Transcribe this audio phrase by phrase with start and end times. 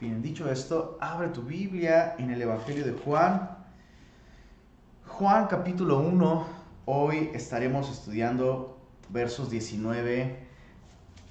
[0.00, 3.50] Bien, dicho esto, abre tu Biblia en el Evangelio de Juan.
[5.06, 6.46] Juan capítulo 1,
[6.86, 8.78] hoy estaremos estudiando
[9.10, 10.38] versos 19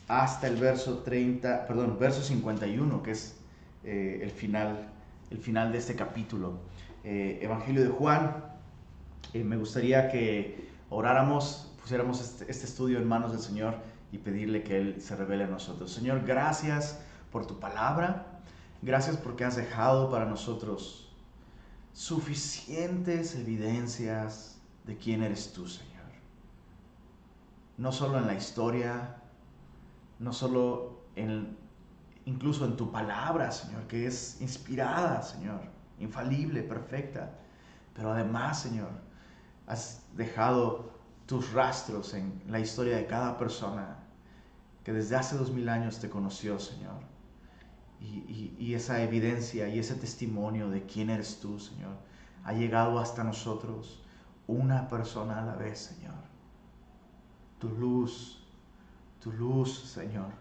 [0.07, 3.37] hasta el verso 30, perdón, verso 51, que es
[3.83, 4.87] eh, el, final,
[5.31, 6.59] el final de este capítulo.
[7.03, 8.35] Eh, Evangelio de Juan,
[9.33, 13.77] eh, me gustaría que oráramos, pusiéramos este, este estudio en manos del Señor
[14.11, 15.91] y pedirle que Él se revele a nosotros.
[15.91, 16.99] Señor, gracias
[17.31, 18.28] por tu palabra.
[18.81, 21.13] Gracias porque has dejado para nosotros
[21.91, 25.89] suficientes evidencias de quién eres tú, Señor.
[27.77, 29.17] No solo en la historia,
[30.17, 31.57] no solo en,
[32.23, 35.59] incluso en tu palabra, Señor, que es inspirada, Señor,
[35.99, 37.37] infalible, perfecta,
[37.93, 38.91] pero además, Señor,
[39.67, 40.93] has dejado
[41.25, 43.97] tus rastros en la historia de cada persona
[44.85, 47.08] que desde hace dos mil años te conoció, Señor
[48.01, 51.97] y, esa evidencia y ese testimonio de quién eres tú, Señor,
[52.43, 54.01] ha llegado hasta nosotros
[54.47, 56.15] una persona a la vez, Señor.
[57.59, 58.43] Tu luz,
[59.21, 60.31] tu luz, Señor,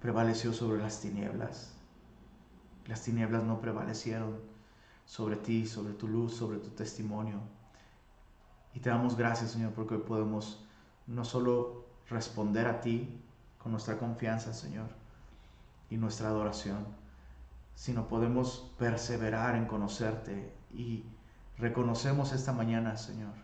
[0.00, 1.72] prevaleció sobre las tinieblas.
[2.86, 4.38] Las tinieblas no prevalecieron
[5.04, 7.40] sobre ti, sobre tu luz, sobre tu testimonio.
[8.74, 10.64] Y te damos gracias, Señor, porque hoy podemos
[11.06, 13.20] no solo responder a ti
[13.58, 14.99] con nuestra confianza, Señor,
[15.90, 16.86] y nuestra adoración,
[17.74, 21.04] sino podemos perseverar en conocerte y
[21.58, 23.34] reconocemos esta mañana, Señor,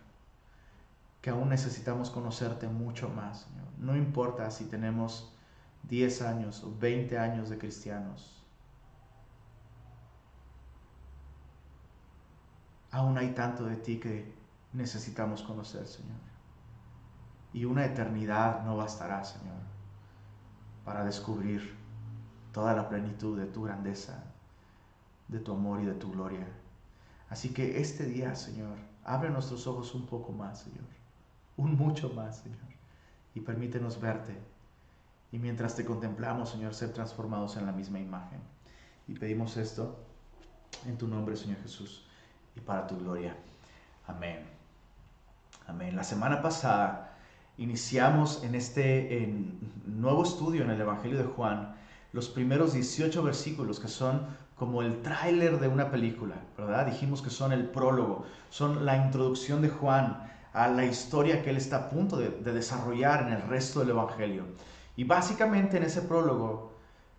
[1.20, 3.48] que aún necesitamos conocerte mucho más.
[3.78, 5.36] No importa si tenemos
[5.84, 8.44] 10 años o 20 años de cristianos.
[12.92, 14.32] Aún hay tanto de ti que
[14.72, 16.18] necesitamos conocer, Señor.
[17.52, 19.56] Y una eternidad no bastará, Señor,
[20.84, 21.75] para descubrir
[22.56, 24.24] toda la plenitud de tu grandeza,
[25.28, 26.48] de tu amor y de tu gloria.
[27.28, 30.86] Así que este día, Señor, abre nuestros ojos un poco más, Señor,
[31.58, 32.56] un mucho más, Señor,
[33.34, 34.34] y permítenos verte.
[35.32, 38.40] Y mientras te contemplamos, Señor, ser transformados en la misma imagen.
[39.06, 39.98] Y pedimos esto
[40.86, 42.08] en tu nombre, Señor Jesús,
[42.56, 43.36] y para tu gloria.
[44.06, 44.48] Amén.
[45.66, 45.94] Amén.
[45.94, 47.18] La semana pasada
[47.58, 49.30] iniciamos en este
[49.84, 51.76] nuevo estudio en el Evangelio de Juan
[52.16, 54.22] los primeros 18 versículos que son
[54.54, 56.86] como el tráiler de una película, ¿verdad?
[56.86, 61.58] Dijimos que son el prólogo, son la introducción de Juan a la historia que él
[61.58, 64.46] está a punto de, desarrollar en el resto del Evangelio.
[64.96, 66.72] Y básicamente en ese prólogo,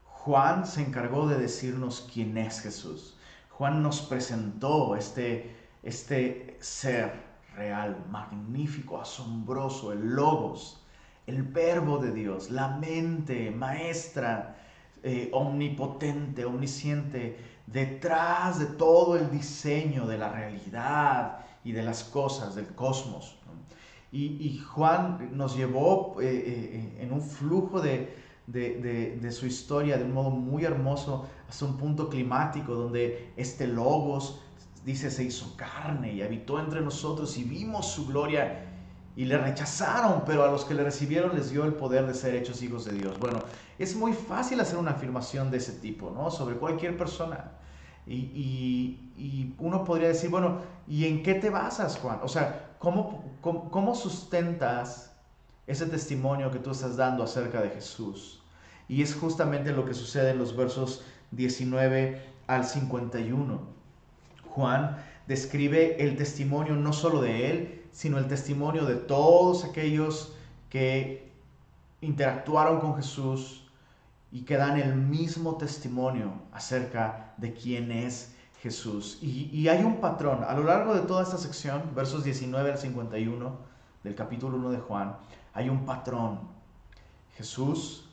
[0.04, 3.20] Juan se encargó de decirnos quién es Jesús.
[3.52, 7.14] Juan nos presentó este, este ser
[7.56, 10.84] real, magnífico, asombroso, el logos,
[11.28, 14.56] el verbo de Dios, la mente maestra
[15.04, 22.56] eh, omnipotente, omnisciente, detrás de todo el diseño de la realidad y de las cosas
[22.56, 23.38] del cosmos.
[24.12, 28.16] Y, Juan nos llevó eh, eh, en un flujo de,
[28.48, 34.42] de, su historia de un modo muy hermoso hasta un punto climático donde este logos,
[34.86, 38.64] dice, se hizo carne y habitó entre nosotros y vimos su gloria
[39.18, 42.36] y le rechazaron, pero a los que le recibieron les dio el poder de ser
[42.36, 43.20] hechos hijos de Dios.
[43.20, 43.37] Bueno,
[43.80, 46.32] es muy fácil hacer una afirmación de ese tipo, ¿no?
[46.32, 47.52] Sobre cualquier persona.
[48.06, 52.20] Y, uno podría decir, bueno, ¿y en qué te basas, Juan?
[52.24, 55.12] O sea, ¿cómo, cómo, sustentas
[55.66, 58.42] ese testimonio que tú estás dando acerca de Jesús?
[58.88, 63.60] Y es justamente lo que sucede en los versos 19 al 51.
[64.50, 70.34] Juan describe el testimonio no solo de él, sino el testimonio de todos aquellos
[70.70, 71.30] que
[72.02, 73.67] interactuaron con Jesús
[74.32, 79.20] y que dan el mismo testimonio acerca de quién es Jesús.
[79.22, 83.58] Y, hay un patrón, a lo largo de toda esta sección, versos 19 al 51
[84.04, 85.16] del capítulo 1 de Juan,
[85.54, 86.40] hay un patrón.
[87.36, 88.10] Jesús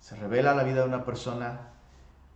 [0.00, 1.68] se revela la vida de una persona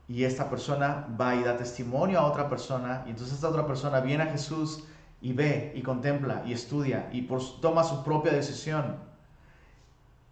[0.07, 4.01] y esta persona va y da testimonio a otra persona y entonces esta otra persona
[4.01, 4.85] viene a Jesús
[5.23, 7.23] y ve y contempla y estudia y
[7.63, 8.97] toma su propia decisión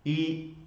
[0.04, 0.61] y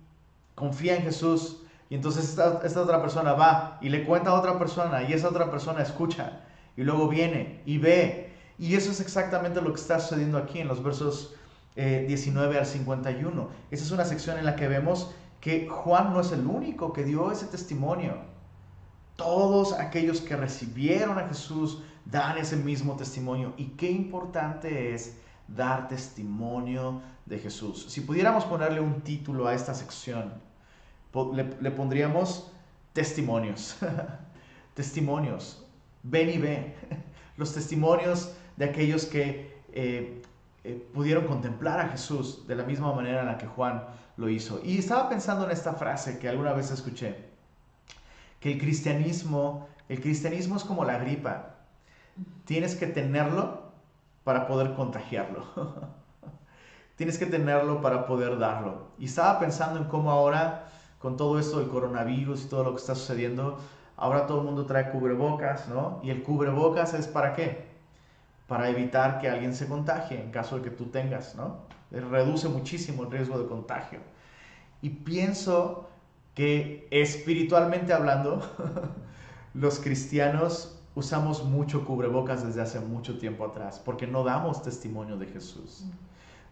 [0.55, 1.61] confía en Jesús.
[1.89, 5.51] Y entonces esta, otra persona va y le cuenta a otra persona y esa otra
[5.51, 6.41] persona escucha
[6.75, 8.33] y luego viene y ve.
[8.57, 11.35] Y eso es exactamente lo que está sucediendo aquí en los versos
[11.75, 13.49] 19 eh, al 51.
[13.69, 15.11] Esa es una sección en la que vemos
[15.41, 18.17] que Juan no es el único que dio ese testimonio.
[19.15, 23.53] Todos aquellos que recibieron a Jesús dan ese mismo testimonio.
[23.57, 25.17] Y qué importante es
[25.47, 27.85] dar testimonio de Jesús.
[27.89, 30.33] Si pudiéramos ponerle un título a esta sección,
[31.33, 32.51] le, pondríamos
[32.93, 33.77] testimonios.
[34.73, 35.65] testimonios.
[36.03, 36.75] Ven y ve.
[37.37, 40.21] Los testimonios de aquellos que eh,
[40.63, 43.83] eh, pudieron contemplar a Jesús de la misma manera en la que Juan
[44.17, 44.61] lo hizo.
[44.63, 47.15] Y estaba pensando en esta frase que alguna vez escuché,
[48.39, 51.55] que el cristianismo, el cristianismo es como la gripa.
[52.45, 53.65] Tienes que tenerlo
[54.23, 55.45] para poder contagiarlo.
[56.95, 58.87] Tienes que tenerlo para poder darlo.
[58.97, 60.69] Y estaba pensando en cómo ahora,
[61.05, 63.59] con todo esto del coronavirus y todo lo que está sucediendo,
[63.95, 65.99] ahora todo el mundo trae cubrebocas, ¿no?
[66.01, 67.67] Y el cubrebocas es para qué?
[68.47, 71.57] Para evitar que alguien se contagie en caso de que tú tengas, ¿no?
[71.91, 73.99] Reduce muchísimo el riesgo de contagio.
[74.81, 75.87] Y pienso
[76.33, 78.41] que espiritualmente hablando,
[79.53, 85.27] los cristianos usamos mucho cubrebocas desde hace mucho tiempo atrás, porque no damos testimonio de
[85.27, 85.85] Jesús.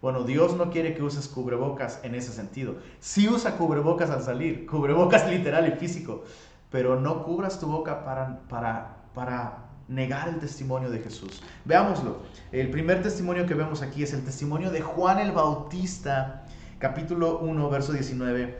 [0.03, 2.75] Bueno, Dios no quiere que uses cubrebocas en ese sentido.
[2.99, 6.25] Sí usa cubrebocas al salir, cubrebocas literal y físico,
[6.69, 11.41] pero no cubras tu boca para, para, para negar el testimonio de Jesús.
[11.63, 12.17] Veámoslo.
[12.51, 16.47] El primer testimonio que vemos aquí es el testimonio de Juan el Bautista,
[16.79, 18.59] capítulo 1, verso 19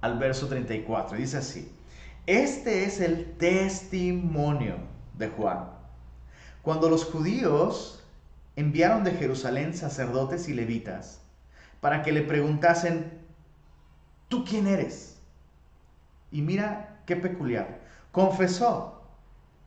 [0.00, 1.18] al verso 34.
[1.18, 1.70] Dice así,
[2.24, 4.76] este es el testimonio
[5.12, 5.68] de Juan.
[6.62, 8.01] Cuando los judíos
[8.56, 11.20] enviaron de Jerusalén sacerdotes y levitas
[11.80, 13.12] para que le preguntasen,
[14.28, 15.20] ¿tú quién eres?
[16.30, 17.80] Y mira qué peculiar,
[18.12, 19.02] confesó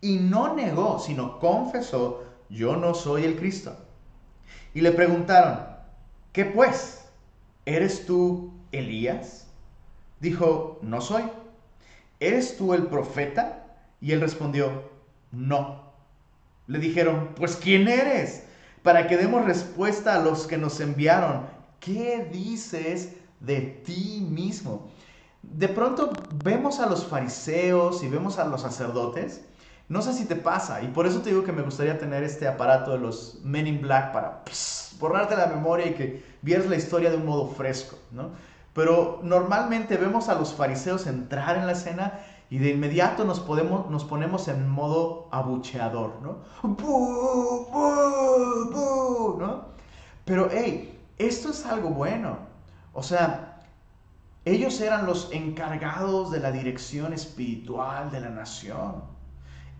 [0.02, 3.76] y no negó, sino confesó, yo no soy el Cristo.
[4.74, 5.66] Y le preguntaron,
[6.32, 7.06] ¿qué pues?
[7.66, 9.48] ¿Eres tú Elías?
[10.20, 11.24] Dijo, no soy.
[12.20, 13.78] ¿Eres tú el profeta?
[14.00, 14.90] Y él respondió,
[15.32, 15.92] no.
[16.68, 18.45] Le dijeron, pues ¿quién eres?
[18.86, 21.48] Para que demos respuesta a los que nos enviaron.
[21.80, 24.92] ¿Qué dices de ti mismo?
[25.42, 29.44] De pronto vemos a los fariseos y vemos a los sacerdotes.
[29.90, 32.48] No sé si te pasa, y por eso te digo que me gustaría tener este
[32.48, 34.44] aparato de los Men in Black para
[35.00, 38.30] borrarte la memoria y que vieras la historia de un modo fresco, ¿no?
[38.76, 42.20] Pero normalmente vemos a los fariseos entrar en la escena
[42.50, 46.38] y de inmediato nos, podemos, nos ponemos en modo abucheador, ¿no?
[49.40, 49.66] ¿no?
[50.26, 52.38] Pero, hey, esto es algo bueno.
[52.94, 53.64] O sea,
[54.46, 59.04] ellos eran los encargados de la dirección espiritual de la nación.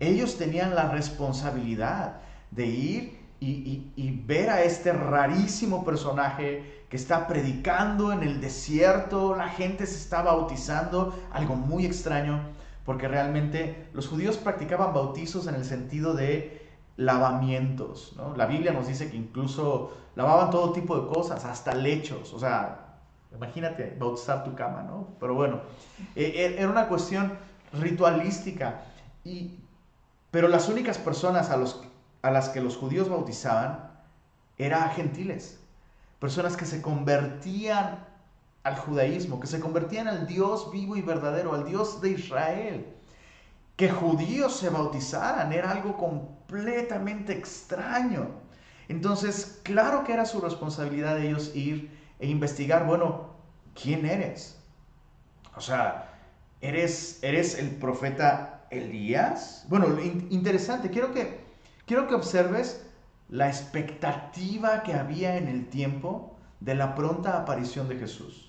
[0.00, 2.20] Ellos tenían la responsabilidad
[2.50, 9.48] de ir y, ver a este rarísimo personaje que está predicando en el desierto, la
[9.48, 12.40] gente se está bautizando, algo muy extraño
[12.86, 16.64] porque realmente los judíos practicaban bautizos en el sentido de
[16.96, 18.14] lavamientos.
[18.16, 18.34] ¿no?
[18.36, 22.32] La Biblia nos dice que incluso lavaban todo tipo de cosas, hasta lechos.
[22.32, 23.00] O sea,
[23.34, 25.08] imagínate bautizar tu cama, ¿no?
[25.18, 25.60] Pero bueno,
[26.14, 27.36] e, e, era una cuestión
[27.72, 28.82] ritualística.
[29.24, 29.58] Y,
[30.30, 31.82] pero las únicas personas a, los,
[32.22, 33.90] a las que los judíos bautizaban
[34.58, 35.58] eran gentiles,
[36.20, 37.98] personas que se convertían
[38.66, 42.84] al judaísmo, que se convertían al Dios vivo y verdadero, al Dios de Israel.
[43.76, 48.26] Que judíos se bautizaran era algo completamente extraño.
[48.88, 53.36] Entonces, claro que era su responsabilidad de ellos ir e investigar, bueno,
[53.80, 54.58] ¿quién eres?
[55.54, 56.12] O sea,
[56.60, 59.64] ¿eres, eres el profeta Elías?
[59.68, 59.86] Bueno,
[60.30, 61.38] interesante, quiero que,
[61.86, 62.84] quiero que observes
[63.28, 68.45] la expectativa que había en el tiempo de la pronta aparición de Jesús.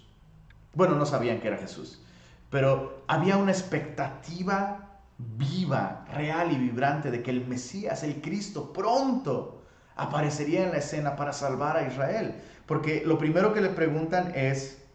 [0.77, 2.03] Bueno, no sabían que era Jesús,
[2.51, 9.63] pero había una expectativa viva, real y vibrante de que el Mesías, el Cristo, pronto
[9.95, 12.35] aparecería en la escena para salvar a Israel.
[12.67, 14.85] Porque lo primero que le preguntan es,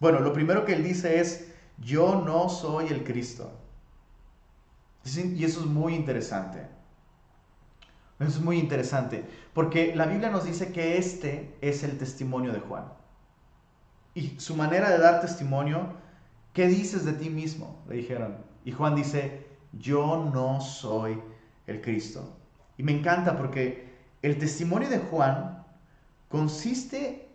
[0.00, 3.52] bueno, lo primero que él dice es, yo no soy el Cristo.
[5.04, 6.66] Y eso es muy interesante.
[8.18, 13.01] Es muy interesante, porque la Biblia nos dice que este es el testimonio de Juan
[14.14, 15.94] y su manera de dar testimonio,
[16.52, 17.82] ¿qué dices de ti mismo?
[17.88, 18.36] Le dijeron.
[18.64, 21.20] Y Juan dice, yo no soy
[21.66, 22.36] el Cristo.
[22.76, 23.92] Y me encanta porque
[24.22, 25.64] el testimonio de Juan
[26.28, 27.28] consiste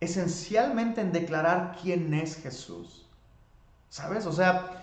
[0.00, 3.06] esencialmente en declarar quién es Jesús.
[3.88, 4.26] ¿Sabes?
[4.26, 4.82] O sea,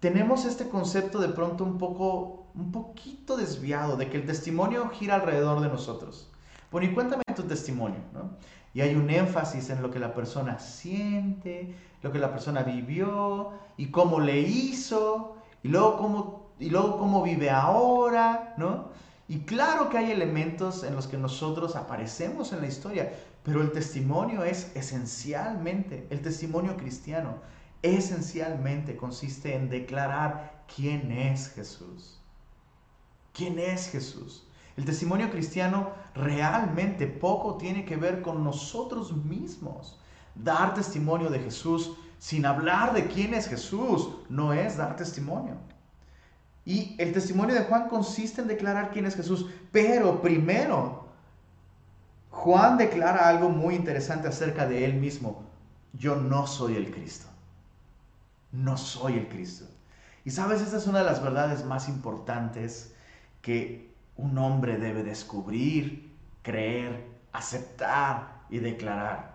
[0.00, 5.16] tenemos este concepto de pronto un poco, un poquito desviado de que el testimonio gira
[5.16, 6.28] alrededor de nosotros.
[6.70, 8.30] Bueno, cuéntame tu testimonio, ¿no?
[8.74, 13.52] Y hay un énfasis en lo que la persona siente, lo que la persona vivió
[13.76, 18.90] y cómo le hizo y luego cómo, y luego cómo vive ahora, ¿no?
[19.28, 23.12] Y claro que hay elementos en los que nosotros aparecemos en la historia,
[23.44, 27.36] pero el testimonio es esencialmente, el testimonio cristiano
[27.82, 32.20] esencialmente consiste en declarar quién es Jesús.
[33.32, 34.46] ¿Quién es Jesús?
[34.76, 39.98] El testimonio cristiano realmente poco tiene que ver con nosotros mismos.
[40.34, 45.56] Dar testimonio de Jesús sin hablar de quién es Jesús no es dar testimonio.
[46.64, 51.02] Y el testimonio de Juan consiste en declarar quién es Jesús, pero primero
[52.30, 55.42] Juan declara algo muy interesante acerca de él mismo.
[55.92, 57.26] Yo no soy el Cristo.
[58.52, 59.66] No soy el Cristo.
[60.24, 62.94] Y sabes, esta es una de las verdades más importantes
[63.42, 69.32] que un hombre debe descubrir, creer, aceptar y declarar.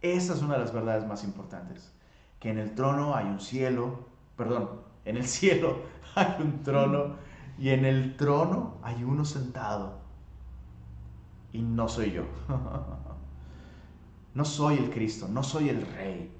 [0.00, 1.92] Esa es una de las verdades más importantes.
[2.38, 5.80] Que en el trono hay un cielo, perdón, en el cielo
[6.14, 7.16] hay un trono
[7.58, 9.98] y en el trono hay uno sentado.
[11.52, 12.24] Y no soy yo.
[14.34, 16.30] No soy el Cristo, no soy el Rey,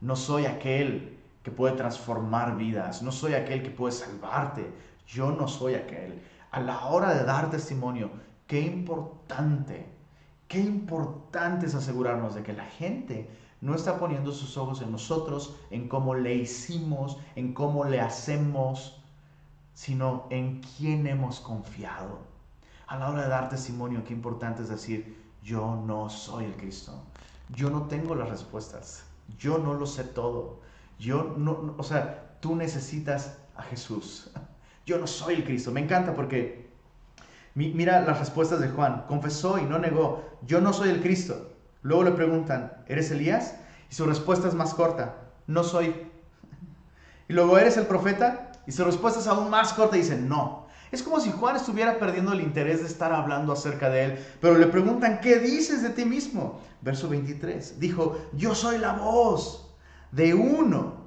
[0.00, 4.72] no soy aquel que puede transformar vidas, no soy aquel que puede salvarte,
[5.08, 6.22] yo no soy aquel.
[6.56, 8.08] A la hora de dar testimonio,
[8.46, 9.86] qué importante,
[10.48, 13.28] qué importante es asegurarnos de que la gente
[13.60, 19.02] no está poniendo sus ojos en nosotros, en cómo le hicimos, en cómo le hacemos,
[19.74, 22.20] sino en quién hemos confiado.
[22.86, 27.02] A la hora de dar testimonio, qué importante es decir, yo no soy el Cristo.
[27.50, 29.04] Yo no tengo las respuestas.
[29.38, 30.60] Yo no lo sé todo.
[30.98, 34.30] Yo no, o sea, tú necesitas a Jesús.
[34.86, 35.72] Yo no soy el Cristo.
[35.72, 36.70] Me encanta porque
[37.54, 39.04] mira las respuestas de Juan.
[39.08, 40.24] Confesó y no negó.
[40.46, 41.52] Yo no soy el Cristo.
[41.82, 43.56] Luego le preguntan, ¿eres Elías?
[43.90, 45.16] Y su respuesta es más corta.
[45.48, 45.94] No soy.
[47.28, 48.52] Y luego, ¿eres el profeta?
[48.66, 50.66] Y su respuesta es aún más corta y dice, no.
[50.92, 54.56] Es como si Juan estuviera perdiendo el interés de estar hablando acerca de él, pero
[54.56, 56.60] le preguntan, ¿qué dices de ti mismo?
[56.80, 59.74] Verso 23, dijo, yo soy la voz
[60.12, 61.06] de uno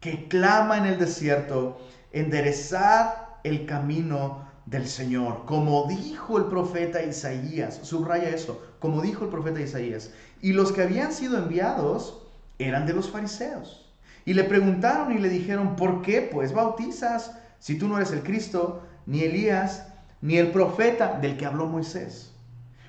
[0.00, 1.78] que clama en el desierto,
[2.14, 9.30] enderezar el camino del Señor, como dijo el profeta Isaías, subraya eso, como dijo el
[9.30, 10.10] profeta Isaías.
[10.40, 12.22] Y los que habían sido enviados
[12.58, 13.92] eran de los fariseos.
[14.24, 18.22] Y le preguntaron y le dijeron, ¿por qué pues bautizas si tú no eres el
[18.22, 18.82] Cristo?
[19.06, 19.86] ni Elías,
[20.20, 22.32] ni el profeta del que habló Moisés.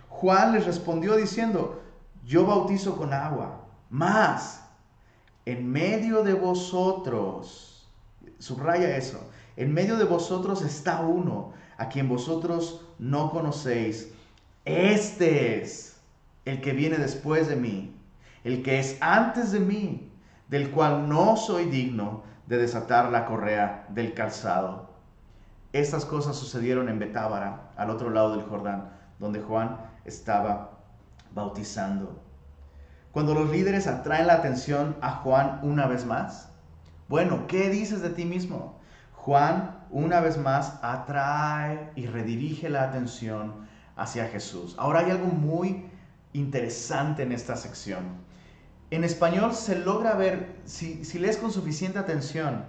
[0.09, 1.81] Juan les respondió diciendo,
[2.23, 4.63] yo bautizo con agua, mas
[5.45, 7.74] en medio de vosotros,
[8.45, 14.13] subraya eso, en medio de vosotros está uno a quien vosotros no conocéis.
[14.65, 15.99] Este es
[16.45, 17.99] el que viene después de mí,
[18.43, 20.11] el que es antes de mí,
[20.47, 24.91] del cual no soy digno de desatar la correa del calzado.
[25.73, 30.81] Estas cosas sucedieron en Betábara, al otro lado del Jordán, donde Juan estaba
[31.33, 32.21] bautizando.
[33.11, 36.51] Cuando los líderes atraen la atención a Juan una vez más,
[37.07, 38.79] bueno, ¿qué dices de ti mismo?
[39.13, 44.75] Juan una vez más atrae y redirige la atención hacia Jesús.
[44.77, 45.85] Ahora hay algo muy
[46.33, 48.03] interesante en esta sección.
[48.91, 52.65] En español se logra ver, si, si lees con suficiente atención,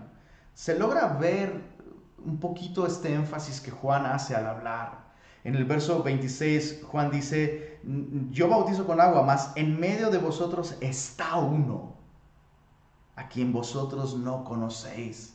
[0.54, 1.62] se logra ver
[2.24, 5.06] un poquito este énfasis que Juan hace al hablar.
[5.44, 7.80] En el verso 26, Juan dice,
[8.30, 11.95] yo bautizo con agua, mas en medio de vosotros está uno,
[13.16, 15.34] a quien vosotros no conocéis.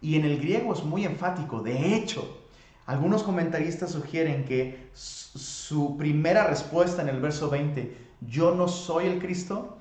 [0.00, 1.60] Y en el griego es muy enfático.
[1.60, 2.38] De hecho,
[2.86, 9.20] algunos comentaristas sugieren que su primera respuesta en el verso 20, yo no soy el
[9.20, 9.76] Cristo,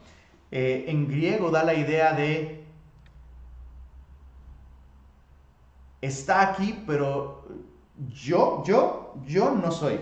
[0.52, 2.66] eh, en griego da la idea de
[6.02, 7.46] está aquí, pero
[8.14, 10.00] yo, yo, yo no soy.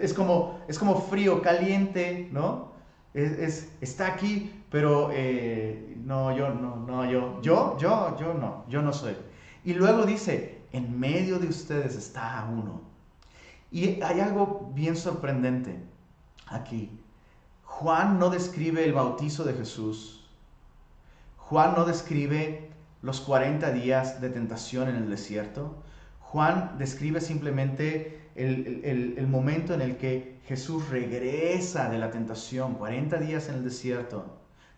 [0.00, 2.72] Es, como, es como frío, caliente, ¿no?
[3.16, 8.82] Es, está aquí, pero eh, no, yo, no, no, yo, yo, yo, yo no, yo
[8.82, 9.16] no soy.
[9.64, 12.82] Y luego dice, en medio de ustedes está uno.
[13.70, 15.82] Y hay algo bien sorprendente
[16.46, 16.90] aquí.
[17.64, 20.28] Juan no describe el bautizo de Jesús.
[21.38, 22.70] Juan no describe
[23.00, 25.74] los 40 días de tentación en el desierto.
[26.20, 33.48] Juan describe simplemente el, momento en el que Jesús regresa de la tentación, 40 días
[33.48, 34.24] en el desierto,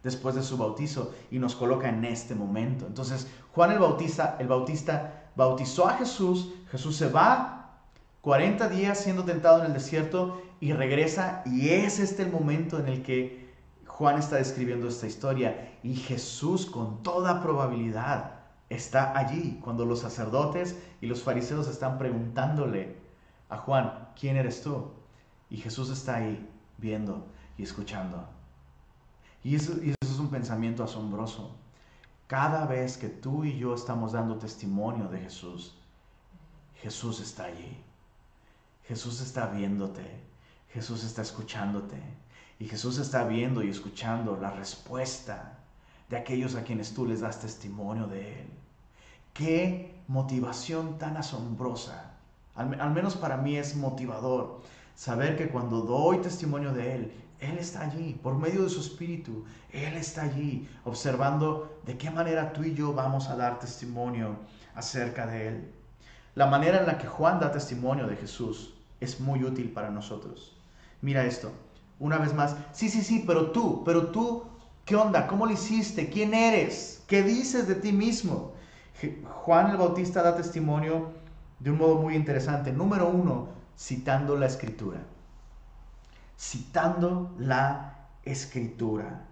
[0.03, 2.87] después de su bautizo, y nos coloca en este momento.
[2.87, 7.81] Entonces, Juan el Bautista, el Bautista bautizó a Jesús, Jesús se va
[8.23, 12.89] 40 días siendo tentado en el desierto y regresa, y es este el momento en
[12.89, 13.49] el que
[13.87, 18.39] Juan está describiendo esta historia y Jesús con toda probabilidad
[18.69, 22.98] está allí cuando los sacerdotes y los fariseos están preguntándole
[23.49, 24.93] a Juan, ¿quién eres tú?
[25.51, 27.27] Y Jesús está ahí viendo
[27.57, 28.29] y escuchando.
[29.43, 31.57] Y eso, es un pensamiento asombroso.
[32.27, 35.75] Cada vez que tú y yo estamos dando testimonio de Jesús,
[36.75, 37.83] Jesús está allí.
[38.87, 40.21] Jesús está viéndote.
[40.73, 42.01] Jesús está escuchándote.
[42.59, 45.59] Y Jesús está viendo y escuchando la respuesta
[46.11, 48.51] de aquellos a quienes tú les das testimonio de Él.
[49.33, 52.08] Qué motivación tan asombrosa.
[52.59, 54.61] Al, menos para mí es motivador
[54.97, 59.45] saber que cuando doy testimonio de Él, Él está allí, por medio de su Espíritu,
[59.73, 64.37] Él está allí, observando de qué manera tú y yo vamos a dar testimonio
[64.75, 65.73] acerca de Él.
[66.35, 70.57] La manera en la que Juan da testimonio de Jesús es muy útil para nosotros.
[71.01, 71.53] Mira esto,
[72.01, 74.43] una vez más, sí, sí, sí, pero tú, pero tú,
[74.85, 75.29] ¿qué onda?
[75.29, 76.11] ¿Cómo lo hiciste?
[76.11, 77.05] ¿Quién eres?
[77.07, 78.53] ¿Qué dices de ti mismo?
[79.45, 81.13] Juan el Bautista da testimonio
[81.61, 82.73] de un modo muy interesante.
[82.73, 85.01] Número uno, citando la escritura.
[86.39, 89.25] Citando la escritura.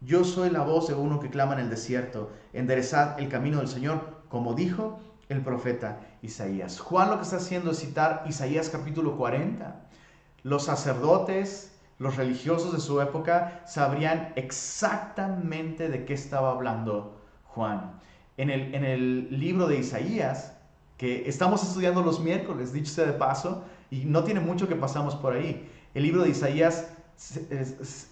[0.00, 2.30] Yo soy la voz de uno que clama en el desierto.
[2.52, 6.80] Enderezad el camino del Señor, como dijo el profeta Isaías.
[6.80, 9.88] Juan lo que está haciendo es citar Isaías capítulo 40
[10.42, 18.00] los sacerdotes, los religiosos de su época sabrían exactamente de qué estaba hablando Juan.
[18.36, 20.56] En el, en el libro de Isaías,
[20.98, 25.14] que estamos estudiando los miércoles, dicho sea de paso, y no tiene mucho que pasamos
[25.14, 25.70] por ahí.
[25.94, 26.90] El libro de Isaías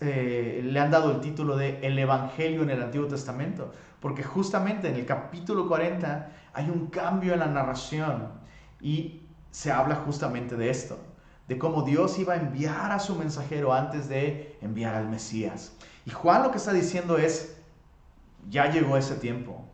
[0.01, 4.89] eh, le han dado el título de El Evangelio en el Antiguo Testamento, porque justamente
[4.89, 8.29] en el capítulo 40 hay un cambio en la narración
[8.81, 10.99] y se habla justamente de esto
[11.49, 15.73] de cómo Dios iba a enviar a su mensajero antes de enviar al Mesías.
[16.05, 17.57] Y Juan lo que está diciendo es,
[18.49, 19.65] ya llegó ese tiempo.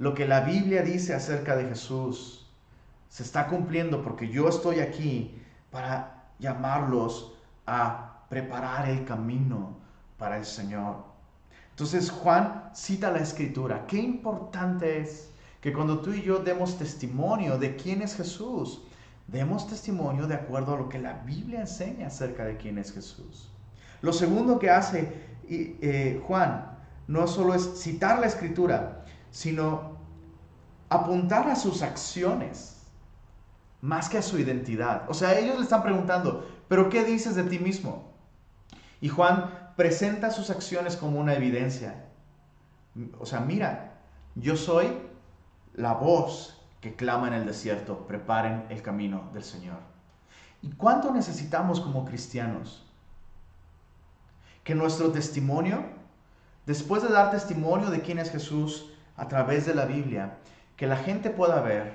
[0.00, 2.46] Lo que la Biblia dice acerca de Jesús
[3.10, 5.38] se está cumpliendo porque yo estoy aquí
[5.70, 7.34] para llamarlos
[7.66, 9.76] a preparar el camino
[10.16, 11.04] para el Señor.
[11.68, 13.86] Entonces Juan cita la escritura.
[13.86, 15.28] Qué importante es
[15.60, 18.80] que cuando tú y yo demos testimonio de quién es Jesús,
[19.26, 23.50] demos testimonio de acuerdo a lo que la Biblia enseña acerca de quién es Jesús.
[24.00, 25.12] Lo segundo que hace
[25.46, 28.96] eh, Juan no solo es citar la escritura,
[29.30, 29.99] sino
[30.90, 32.76] apuntar a sus acciones
[33.80, 35.08] más que a su identidad.
[35.08, 38.12] O sea, ellos le están preguntando, pero ¿qué dices de ti mismo?
[39.00, 42.04] Y Juan presenta sus acciones como una evidencia.
[43.18, 43.94] O sea, mira,
[44.34, 44.98] yo soy
[45.74, 49.78] la voz que clama en el desierto, preparen el camino del Señor.
[50.60, 52.86] ¿Y cuánto necesitamos como cristianos?
[54.64, 55.84] Que nuestro testimonio,
[56.66, 60.38] después de dar testimonio de quién es Jesús a través de la Biblia,
[60.80, 61.92] que la gente pueda ver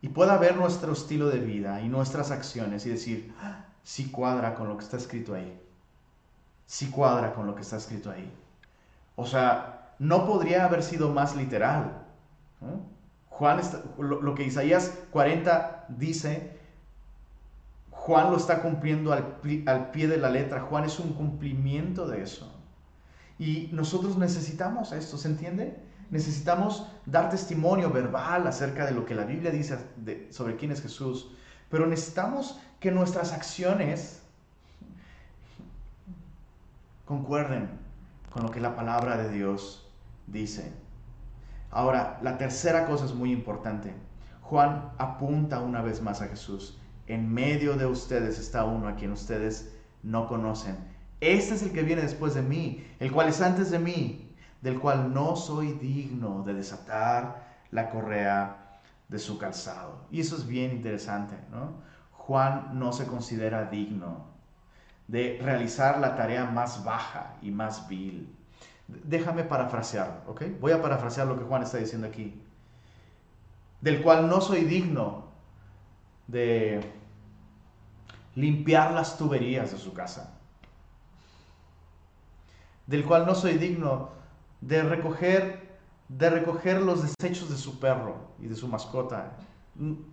[0.00, 4.54] y pueda ver nuestro estilo de vida y nuestras acciones y decir, ah, sí cuadra
[4.54, 5.60] con lo que está escrito ahí.
[6.66, 8.32] Sí cuadra con lo que está escrito ahí.
[9.16, 12.06] O sea, no podría haber sido más literal.
[13.30, 13.60] Juan,
[13.98, 16.56] lo, que Isaías 40 dice,
[17.90, 20.60] Juan lo está cumpliendo al, al pie de la letra.
[20.60, 22.48] Juan es un cumplimiento de eso.
[23.40, 25.89] Y nosotros necesitamos esto, ¿se entiende?
[26.10, 29.78] Necesitamos dar testimonio verbal acerca de lo que la Biblia dice
[30.30, 31.30] sobre quién es Jesús,
[31.68, 34.22] pero necesitamos que nuestras acciones
[37.04, 37.68] concuerden
[38.32, 39.88] con lo que la palabra de Dios
[40.26, 40.72] dice.
[41.70, 43.94] Ahora, la tercera cosa es muy importante.
[44.42, 46.76] Juan apunta una vez más a Jesús.
[47.06, 50.76] En medio de ustedes está uno a quien ustedes no conocen.
[51.20, 54.29] Este es el que viene después de mí, el cual es antes de mí,
[54.62, 60.06] del cual no soy digno de desatar la correa de su calzado.
[60.10, 61.72] Y eso es bien interesante, ¿no?
[62.12, 64.26] Juan no se considera digno
[65.08, 68.36] de realizar la tarea más baja y más vil
[69.04, 70.42] Déjame parafrasear, ¿ok?
[70.60, 72.40] Voy a parafrasear lo que Juan está diciendo aquí.
[73.80, 75.28] Del cual no soy digno
[76.26, 76.80] de
[78.34, 80.38] limpiar las tuberías de su casa.
[82.86, 84.10] Del cual no soy digno
[84.60, 85.70] de recoger
[86.10, 89.36] de recoger los desechos de su perro y de su mascota.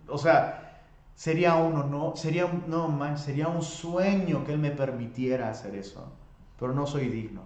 [0.06, 0.84] O sea,
[1.16, 6.12] sería uno, no, sería no man, sería un sueño que él me permitiera hacer eso,
[6.58, 7.42] pero no soy digno.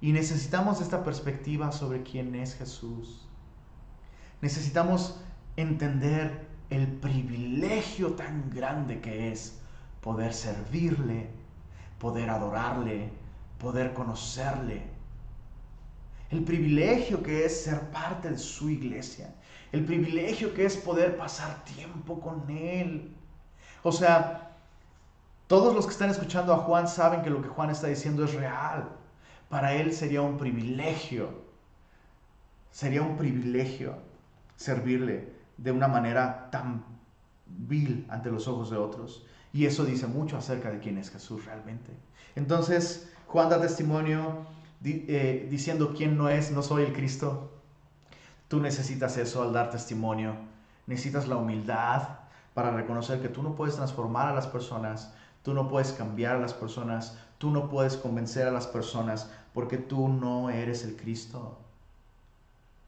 [0.00, 3.28] Y necesitamos esta perspectiva sobre quién es Jesús.
[4.40, 5.20] Necesitamos
[5.56, 9.60] entender el privilegio tan grande que es
[10.00, 11.28] poder servirle,
[11.98, 13.10] poder adorarle,
[13.58, 14.93] poder conocerle.
[16.30, 19.34] El privilegio que es ser parte de su iglesia.
[19.72, 23.14] El privilegio que es poder pasar tiempo con Él.
[23.82, 24.40] O sea,
[25.46, 28.34] Todos los que están escuchando a Juan saben que lo que Juan está diciendo es
[28.34, 28.88] real.
[29.48, 31.44] Para él sería un privilegio,
[32.70, 33.96] sería un privilegio
[34.56, 36.84] servirle de una manera tan
[37.46, 39.26] vil ante los ojos de otros.
[39.52, 41.92] Y eso dice mucho acerca de quién es Jesús realmente.
[42.34, 44.46] Entonces, Juan da testimonio
[44.84, 47.50] eh, diciendo quién no es, no soy el Cristo.
[48.48, 50.34] Tú necesitas eso al dar testimonio.
[50.86, 52.08] Necesitas la humildad
[52.52, 56.40] para reconocer que tú no puedes transformar a las personas, tú no puedes cambiar a
[56.40, 61.58] las personas, tú no puedes convencer a las personas porque tú no eres el Cristo.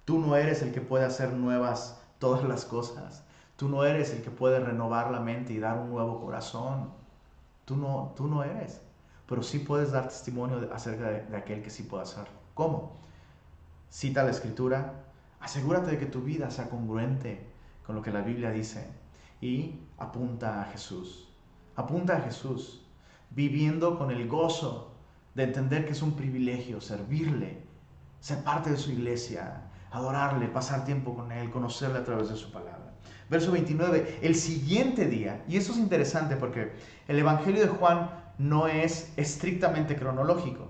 [0.05, 3.25] Tú no eres el que puede hacer nuevas todas las cosas.
[3.57, 6.91] Tú no eres el que puede renovar la mente y dar un nuevo corazón.
[7.65, 8.81] Tú no, tú no eres.
[9.27, 12.35] Pero sí puedes dar testimonio acerca de, de aquel que sí puede hacerlo.
[12.55, 12.97] ¿Cómo?
[13.91, 15.05] Cita la escritura.
[15.41, 17.47] Asegúrate de que tu vida sea congruente
[17.87, 18.87] con lo que la Biblia dice.
[19.41, 21.29] Y apunta a Jesús.
[21.75, 22.87] Apunta a Jesús.
[23.31, 24.93] Viviendo con el gozo
[25.37, 27.59] de entender que es un privilegio servirle,
[28.21, 32.51] ser parte de su iglesia, adorarle, pasar tiempo con Él, conocerle a través de su
[32.51, 32.95] palabra.
[33.29, 36.73] Verso 29, el siguiente día, y eso es interesante porque
[37.07, 40.69] el Evangelio de Juan no es estrictamente cronológico,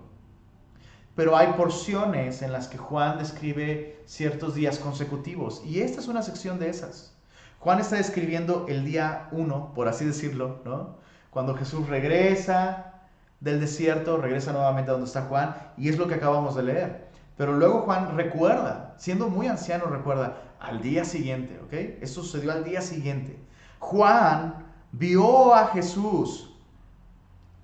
[1.14, 6.22] pero hay porciones en las que Juan describe ciertos días consecutivos, y esta es una
[6.22, 7.16] sección de esas.
[7.58, 10.96] Juan está describiendo el día 1, por así decirlo, ¿no?
[11.30, 13.02] Cuando Jesús regresa
[13.40, 17.08] del desierto, regresa nuevamente a donde está Juan, y es lo que acabamos de leer.
[17.36, 22.02] Pero luego Juan recuerda, siendo muy anciano, recuerda al día siguiente, ¿ok?
[22.02, 23.38] Esto sucedió al día siguiente.
[23.78, 26.55] Juan vio a Jesús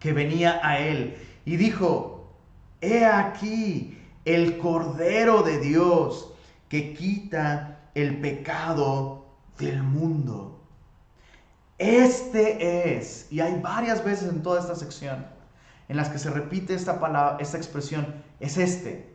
[0.02, 2.28] que venía a él y dijo,
[2.80, 6.34] he aquí el Cordero de Dios
[6.68, 9.26] que quita el pecado
[9.58, 10.60] del mundo.
[11.78, 15.24] Este es, y hay varias veces en toda esta sección
[15.88, 19.12] en las que se repite esta palabra, esta expresión, es este.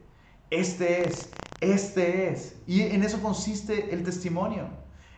[0.52, 2.56] Este es, este es.
[2.68, 4.70] Y en eso consiste el testimonio.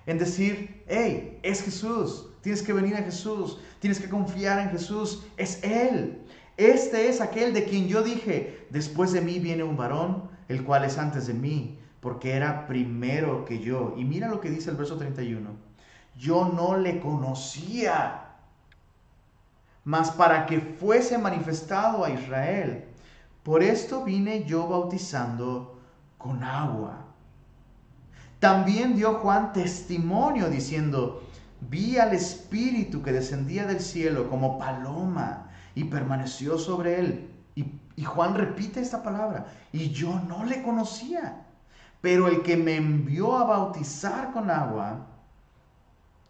[0.06, 2.29] En decir, hey, es Jesús.
[2.42, 3.60] Tienes que venir a Jesús.
[3.80, 5.26] Tienes que confiar en Jesús.
[5.38, 6.22] Es Él.
[6.58, 10.84] Este es aquel de quien yo dije, después de mí viene un varón, el cual
[10.84, 13.94] es antes de mí, porque era primero que yo.
[13.98, 15.50] Y mira lo que dice el verso 31.
[16.18, 18.36] Yo no le conocía,
[19.86, 22.84] mas para que fuese manifestado a Israel.
[23.44, 25.80] Por esto vine yo bautizando
[26.18, 27.06] con agua.
[28.40, 31.24] También dio Juan testimonio diciendo,
[31.62, 37.30] vi al Espíritu que descendía del cielo como paloma y permaneció sobre él.
[37.56, 41.46] Y, Juan repite esta palabra, y yo no le conocía.
[42.00, 45.06] Pero el que me envió a bautizar con agua,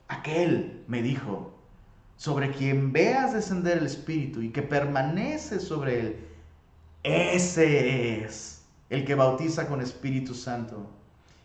[0.07, 1.53] aquel me dijo,
[2.17, 6.27] sobre quien veas descender el Espíritu y que permanece sobre él,
[7.03, 10.89] ese es el que bautiza con Espíritu Santo.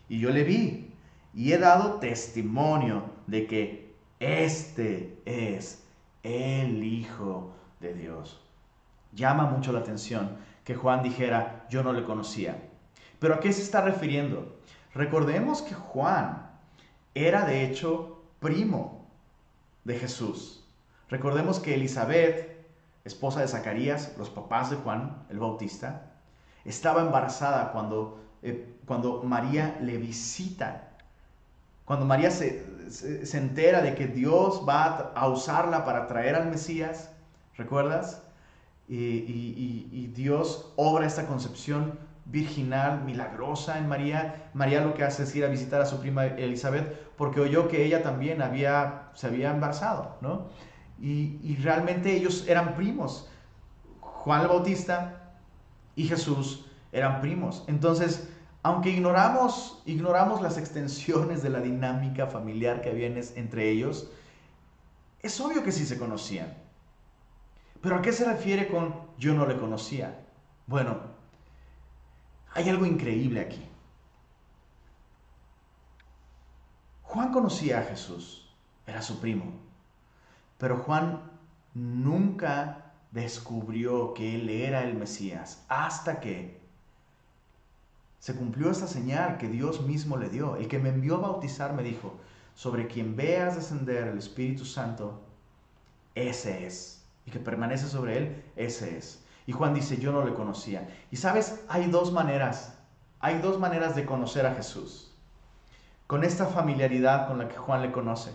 [0.09, 0.91] Y yo le vi
[1.35, 5.83] y he dado testimonio de que este es
[6.23, 8.41] el Hijo de Dios.
[9.13, 12.57] Llama mucho la atención que Juan dijera, yo no le conocía.
[13.19, 14.57] Pero ¿a qué se está refiriendo?
[14.93, 16.49] Recordemos que Juan
[17.13, 19.07] era de hecho primo
[19.83, 20.65] de Jesús.
[21.09, 22.55] Recordemos que Elizabeth
[23.05, 26.11] esposa de Zacarías, los papás de Juan el Bautista,
[26.65, 30.94] estaba embarazada cuando, eh, cuando María le visita.
[31.85, 37.11] Cuando María se, se, entera de que Dios va a usarla para traer al Mesías,
[37.55, 38.23] ¿recuerdas?
[38.87, 44.49] Y, y, y, Dios obra esta concepción virginal, milagrosa en María.
[44.53, 47.85] María lo que hace es ir a visitar a su prima Elizabeth porque oyó que
[47.85, 50.49] ella también había, se había embarazado, ¿no?
[50.99, 53.29] y, realmente ellos eran primos.
[53.99, 55.33] Juan el Bautista
[55.95, 57.63] y Jesús eran primos.
[57.67, 58.29] Entonces,
[58.65, 64.09] aunque ignoramos, ignoramos las extensiones de la dinámica familiar que había entre ellos,
[65.21, 66.51] es obvio que sí se conocían.
[67.79, 70.19] Pero ¿a qué se refiere con yo no le conocía?
[70.65, 70.97] Bueno,
[72.55, 73.63] hay algo increíble aquí.
[77.03, 78.51] Juan conocía a Jesús,
[78.87, 79.45] era su primo.
[80.57, 81.21] Pero Juan
[81.75, 86.64] nunca descubrió que él era el Mesías hasta que
[88.25, 90.55] se cumplió esta señal que Dios mismo le dio.
[90.55, 92.15] El que me envió a bautizar me dijo,
[92.55, 95.21] sobre quien veas descender el Espíritu Santo,
[96.15, 97.05] ese es.
[97.27, 99.23] Y que permanece sobre él, ese es.
[99.45, 100.89] Y Juan dice, yo no le conocía.
[101.11, 102.75] Y sabes, hay dos maneras,
[103.19, 105.13] hay dos maneras de conocer a Jesús.
[106.07, 108.31] Con esta familiaridad con la que Juan le conoce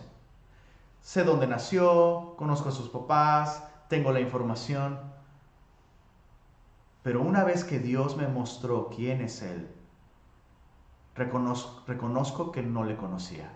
[1.01, 5.01] sé dónde nació, conozco a sus papás, tengo la información,
[7.03, 9.69] pero una vez que Dios me mostró quién es Él,
[11.21, 13.53] reconozco, que no le conocía.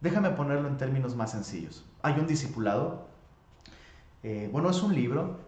[0.00, 1.84] Déjame ponerlo en términos más sencillos.
[2.02, 3.08] Hay un discipulado.
[4.22, 5.38] Eh, bueno, es un libro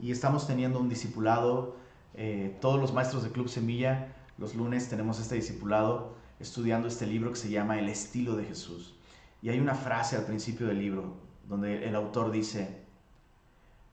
[0.00, 1.76] y estamos teniendo un discipulado.
[2.14, 7.30] Eh, todos los maestros de Club Semilla, los lunes tenemos este discipulado estudiando este libro
[7.30, 8.94] que se llama El estilo de Jesús.
[9.42, 11.16] Y hay una frase al principio del libro
[11.48, 12.82] donde el autor dice,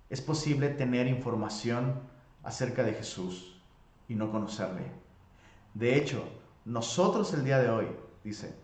[0.10, 2.02] es posible tener información
[2.44, 3.62] acerca de Jesús
[4.08, 5.05] y no conocerle.
[5.75, 6.23] De hecho,
[6.63, 7.88] nosotros el día de hoy,
[8.23, 8.55] dice,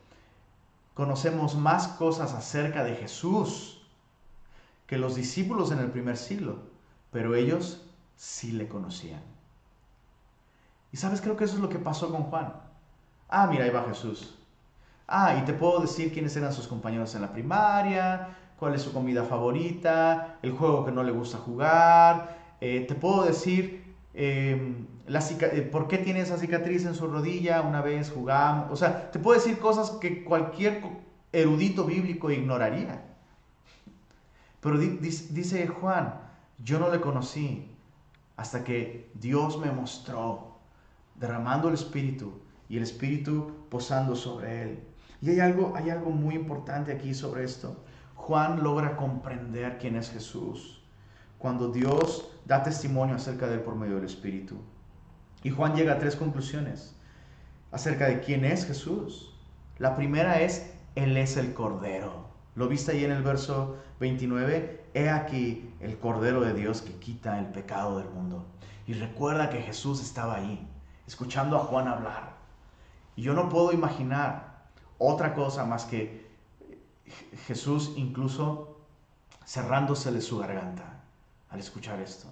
[0.94, 3.86] conocemos más cosas acerca de Jesús
[4.88, 6.60] que los discípulos en el primer siglo,
[7.12, 9.22] pero ellos sí le conocían.
[10.94, 12.54] Y sabes, creo que eso es lo que pasó con Juan.
[13.30, 14.38] Ah, mira, ahí va Jesús.
[15.08, 18.94] Ah, y te puedo decir quiénes eran sus compañeros en la primaria, cuál es su
[18.94, 22.56] comida favorita, el juego que no le gusta jugar.
[22.62, 23.81] Eh, te puedo decir
[24.14, 28.72] em, eh, por qué tiene esa cicatriz en su rodilla, una vez jugamos.
[28.72, 30.82] O sea, te puedo decir cosas que cualquier
[31.32, 33.04] erudito bíblico ignoraría.
[34.62, 36.14] Pero dice Juan,
[36.64, 37.68] yo no le conocí
[38.38, 40.60] hasta que Dios me mostró,
[41.16, 44.80] derramando el Espíritu y el Espíritu posando sobre él.
[45.22, 47.84] Y hay algo, hay algo muy importante aquí sobre esto.
[48.16, 50.81] Juan logra comprender quién es Jesús
[51.42, 54.58] cuando Dios da testimonio acerca de él por medio del Espíritu.
[55.44, 56.96] Y Juan llega a tres conclusiones
[57.72, 59.34] acerca de quién es Jesús.
[59.80, 62.30] La primera es, Él es el Cordero.
[62.54, 64.86] ¿Lo viste ahí en el verso 29?
[64.94, 68.46] He aquí el Cordero de Dios que quita el pecado del mundo.
[68.86, 70.68] Y recuerda que Jesús estaba ahí,
[71.08, 72.36] escuchando a Juan hablar.
[73.16, 74.68] Y yo no puedo imaginar
[75.00, 76.30] otra cosa más que
[77.48, 78.78] Jesús incluso
[79.44, 81.01] cerrándosele su garganta
[81.52, 82.28] al escuchar esto.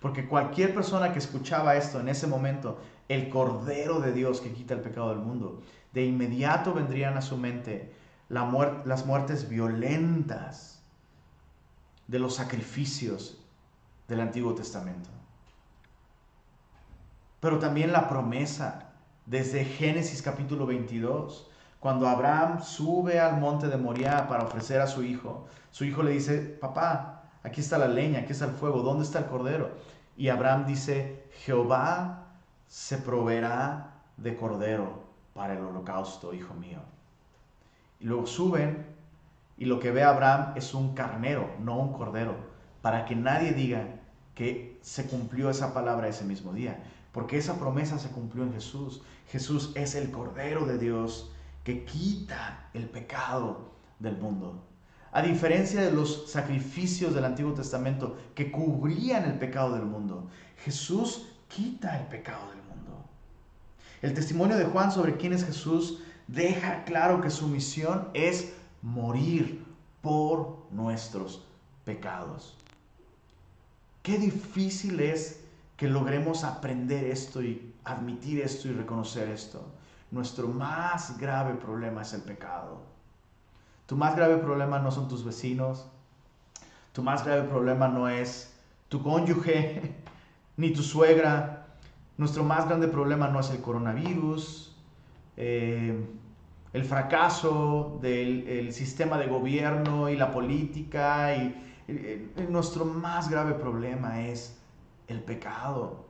[0.00, 4.74] Porque cualquier persona que escuchaba esto en ese momento, el Cordero de Dios que quita
[4.74, 7.92] el pecado del mundo, de inmediato vendrían a su mente
[8.28, 10.82] las muertes violentas
[12.06, 13.38] de los sacrificios
[14.06, 15.10] del Antiguo Testamento.
[17.40, 18.90] Pero también la promesa
[19.26, 25.02] desde Génesis capítulo 22, cuando Abraham sube al monte de Moriah para ofrecer a su
[25.02, 29.04] hijo, su hijo le dice, papá, aquí está la leña, aquí está el fuego, ¿dónde
[29.04, 29.70] está el cordero?
[30.16, 32.26] Y Abraham dice, Jehová
[32.66, 36.80] se proveerá de cordero para el holocausto, hijo mío.
[38.00, 38.86] Y luego suben
[39.56, 42.36] y lo que ve Abraham es un carnero, no un cordero,
[42.80, 43.86] para que nadie diga
[44.34, 49.02] que se cumplió esa palabra ese mismo día, porque esa promesa se cumplió en Jesús.
[49.28, 51.32] Jesús es el cordero de Dios
[51.64, 54.62] que quita el pecado del mundo.
[55.12, 60.28] A diferencia de los sacrificios del Antiguo Testamento que cubrían el pecado del mundo,
[60.64, 63.04] Jesús quita el pecado del mundo.
[64.02, 69.64] El testimonio de Juan sobre quién es Jesús deja claro que su misión es morir
[70.02, 71.44] por nuestros
[71.84, 72.56] pecados.
[74.02, 75.40] Qué difícil es
[75.76, 79.64] que logremos aprender esto y admitir esto y reconocer esto
[80.10, 82.80] nuestro más grave problema es el pecado.
[83.88, 85.86] Tu más grave problema no son tus vecinos,
[86.92, 88.54] tu más grave problema no es
[88.90, 89.94] tu cónyuge,
[90.58, 91.68] ni tu suegra.
[92.18, 94.76] Nuestro más grande problema no es el coronavirus,
[95.38, 96.06] eh,
[96.74, 101.34] el fracaso del sistema de gobierno y la política.
[101.34, 101.64] Y,
[102.50, 104.60] nuestro más grave problema es
[105.06, 106.04] el pecado.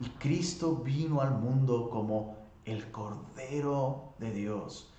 [0.00, 4.90] Y Cristo vino al mundo como el Cordero de Dios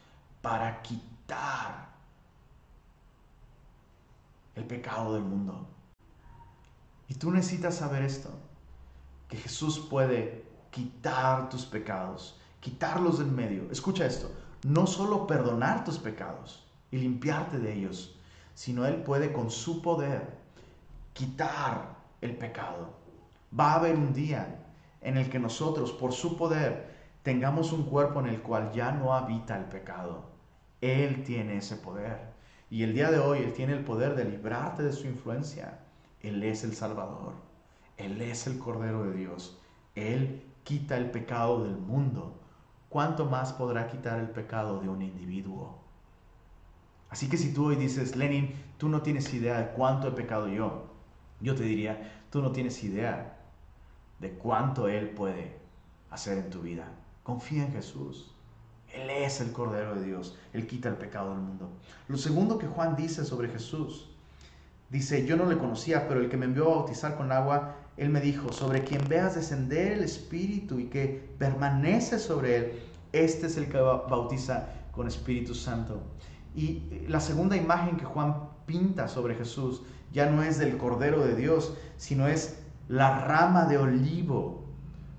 [0.43, 1.92] para quitar
[4.56, 5.68] el pecado del mundo.
[7.08, 8.30] Y tú necesitas saber esto,
[9.28, 13.70] que Jesús puede quitar tus pecados, quitarlos del medio.
[13.72, 14.32] Escucha esto,
[14.63, 18.16] no solo perdonar tus pecados y limpiarte de ellos,
[18.54, 20.38] sino Él puede con su poder
[21.13, 22.94] quitar el pecado.
[23.58, 24.63] Va a haber un día
[25.02, 29.13] en el que nosotros, por su poder, tengamos un cuerpo en el cual ya no
[29.13, 30.26] habita el pecado.
[30.82, 32.33] Él tiene ese poder.
[32.74, 35.78] Y el día de hoy Él tiene el poder de librarte de su influencia.
[36.22, 37.34] Él es el Salvador.
[37.98, 39.60] Él es el Cordero de Dios.
[39.94, 42.34] Él quita el pecado del mundo.
[42.90, 45.78] ¿Cuánto más podrá quitar el pecado de un individuo?
[47.12, 50.48] Así que si tú hoy dices, Lenin, tú no tienes idea de cuánto he pecado
[50.48, 50.88] yo,
[51.42, 53.38] yo te diría, tú no tienes idea
[54.18, 55.60] de cuánto Él puede
[56.10, 56.92] hacer en tu vida.
[57.22, 58.33] Confía en Jesús.
[58.93, 60.38] Él es el Cordero de Dios.
[60.53, 61.69] Él quita el pecado del mundo.
[62.08, 64.13] Lo segundo que Juan dice sobre Jesús,
[64.93, 68.10] Dice, yo no le conocía, pero el que me envió a bautizar con agua, él
[68.10, 72.73] me dijo, sobre quien veas descender el Espíritu y que permanece sobre él,
[73.12, 76.03] este es el que bautiza con Espíritu Santo.
[76.56, 78.36] Y la segunda imagen que Juan
[78.67, 83.79] pinta sobre Jesús ya no es del Cordero de Dios, sino es la rama de
[83.79, 84.62] olivo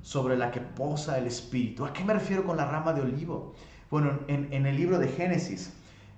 [0.04, 1.86] sobre la que posa el Espíritu.
[1.86, 3.54] ¿A qué me refiero con la rama de olivo?
[3.90, 5.72] Bueno, en, el libro de Génesis,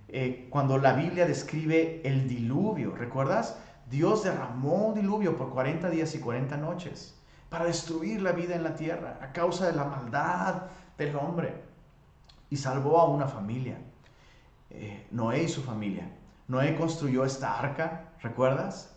[0.09, 3.59] eh, cuando la Biblia describe el diluvio, ¿recuerdas?
[3.88, 7.16] Dios derramó un diluvio por 40 días y 40 noches
[7.49, 10.62] para destruir la vida en la tierra a causa de la maldad
[10.99, 11.55] del hombre
[12.51, 13.79] y salvó a una familia,
[14.70, 16.11] eh, Noé y su familia.
[16.49, 18.96] Noé construyó esta arca, ¿recuerdas?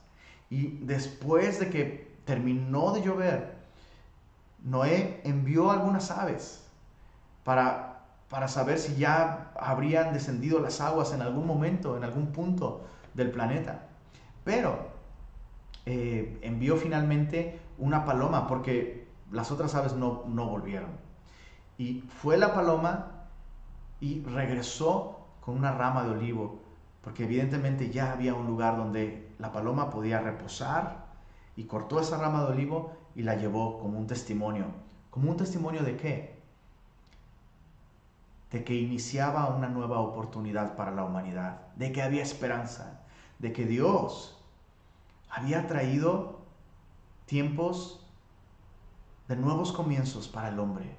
[0.49, 3.58] Y después de que terminó de llover,
[4.63, 6.65] Noé envió algunas aves
[7.43, 12.85] para, para saber si ya habrían descendido las aguas en algún momento, en algún punto
[13.13, 13.87] del planeta.
[14.43, 14.89] Pero
[15.85, 20.89] eh, envió finalmente una paloma porque las otras aves no, no volvieron.
[21.77, 23.07] Y fue la paloma
[24.01, 26.59] y regresó con una rama de olivo,
[27.01, 31.05] porque evidentemente ya había un lugar donde la paloma podía reposar
[31.55, 34.67] y cortó esa rama de olivo y la llevó como un testimonio.
[35.09, 36.41] ¿Como un testimonio de qué?
[38.49, 43.01] De que iniciaba una nueva oportunidad para la humanidad, de que había esperanza,
[43.39, 44.41] de que Dios
[45.29, 46.39] había traído
[47.25, 48.09] tiempos
[49.27, 50.95] de nuevos comienzos para el hombre.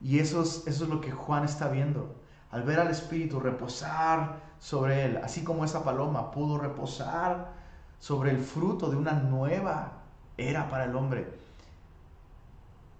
[0.00, 2.16] Y eso es, eso es lo que Juan está viendo.
[2.50, 7.52] Al ver al Espíritu reposar sobre él, así como esa paloma pudo reposar
[8.00, 10.03] sobre el fruto de una nueva
[10.36, 11.26] era para el hombre.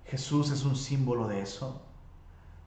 [0.07, 1.83] Jesús es un símbolo de eso,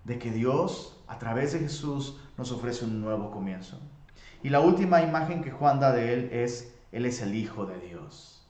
[0.03, 3.79] de que Dios a través de Jesús nos ofrece un nuevo comienzo.
[4.43, 7.79] Y la última imagen que Juan da de él es, Él es el Hijo de
[7.79, 8.45] Dios.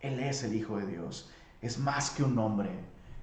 [0.00, 1.30] Él es el Hijo de Dios.
[1.62, 2.70] Es más que un hombre.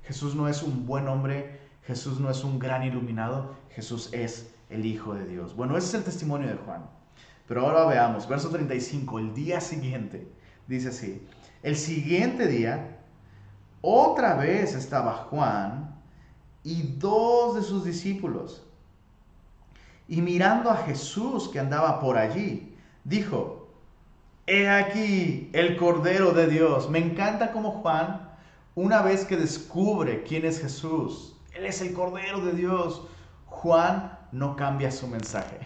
[0.03, 4.85] Jesús no es un buen hombre, Jesús no es un gran iluminado, Jesús es el
[4.85, 5.55] Hijo de Dios.
[5.55, 6.85] Bueno, ese es el testimonio de Juan.
[7.47, 10.27] Pero ahora veamos, verso 35, el día siguiente,
[10.67, 11.27] dice así,
[11.63, 12.99] el siguiente día,
[13.81, 15.95] otra vez estaba Juan
[16.63, 18.65] y dos de sus discípulos.
[20.07, 23.67] Y mirando a Jesús que andaba por allí, dijo,
[24.47, 26.89] he aquí el Cordero de Dios.
[26.89, 28.29] Me encanta como Juan,
[28.75, 33.07] una vez que descubre quién es Jesús, él es el Cordero de Dios.
[33.45, 35.59] Juan no cambia su mensaje.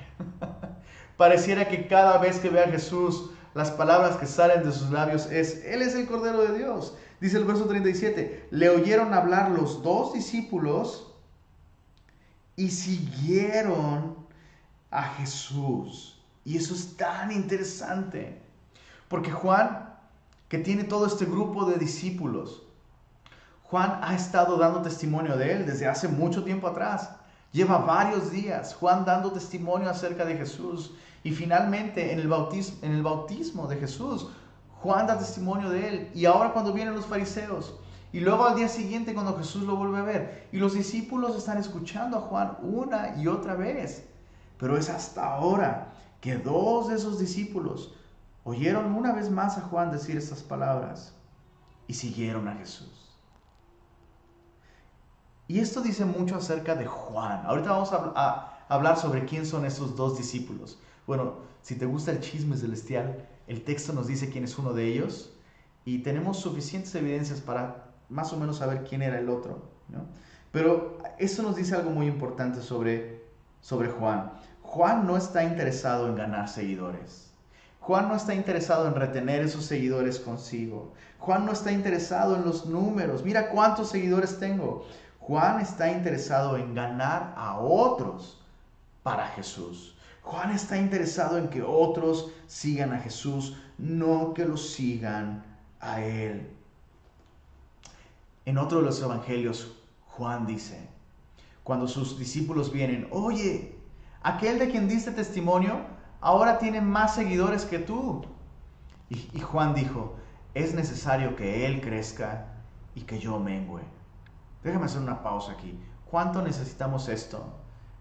[1.17, 5.25] Pareciera que cada vez que ve a Jesús, las palabras que salen de sus labios
[5.31, 6.95] es, Él es el Cordero de Dios.
[7.19, 11.13] Dice el verso 37, le oyeron hablar los dos discípulos
[12.55, 14.15] y siguieron
[14.91, 16.21] a Jesús.
[16.45, 18.41] Y eso es tan interesante,
[19.07, 19.93] porque Juan,
[20.47, 22.63] que tiene todo este grupo de discípulos,
[23.63, 27.11] Juan ha estado dando testimonio de él desde hace mucho tiempo atrás.
[27.51, 30.93] Lleva varios días Juan dando testimonio acerca de Jesús.
[31.23, 32.27] Y finalmente en el,
[33.03, 34.27] bautismo, de Jesús,
[34.81, 36.11] Juan da testimonio de él.
[36.13, 37.75] Y ahora cuando vienen los fariseos,
[38.11, 41.57] y luego al día siguiente cuando Jesús lo vuelve a ver, y los discípulos están
[41.57, 44.07] escuchando a Juan una y otra vez.
[44.57, 47.93] Pero es hasta ahora que dos de esos discípulos
[48.43, 51.13] oyeron una vez más a Juan decir estas palabras
[51.87, 52.98] y siguieron a Jesús.
[55.49, 57.41] Y esto dice mucho acerca de Juan.
[57.43, 60.77] Ahorita vamos a, hablar sobre quién son esos dos discípulos.
[61.07, 64.85] Bueno, si te gusta el chisme celestial, el texto nos dice quién es uno de
[64.85, 65.33] ellos
[65.85, 69.63] y tenemos suficientes evidencias para más o menos saber quién era el otro.
[70.51, 73.23] Pero eso nos dice algo muy importante sobre,
[73.59, 74.31] sobre Juan.
[74.61, 77.31] Juan no está interesado en ganar seguidores.
[77.79, 80.93] Juan no está interesado en retener esos seguidores consigo.
[81.17, 83.23] Juan no está interesado en los números.
[83.23, 84.85] Mira cuántos seguidores tengo.
[85.29, 88.41] Juan está interesado en ganar a otros
[89.03, 89.95] para Jesús.
[90.23, 95.45] Juan está interesado en que otros sigan a Jesús, no que los sigan
[95.79, 96.49] a Él.
[98.45, 99.77] En otro de los evangelios,
[100.07, 100.89] Juan dice,
[101.63, 103.77] cuando sus discípulos vienen, oye,
[104.23, 105.81] aquel de quien diste testimonio
[106.21, 108.25] ahora tiene más seguidores que tú.
[109.09, 110.15] Y, Juan dijo,
[110.55, 112.47] es necesario que Él crezca
[112.95, 113.98] y que yo mengüe.
[114.63, 115.77] Déjame hacer una pausa aquí.
[116.09, 117.45] ¿Cuánto necesitamos esto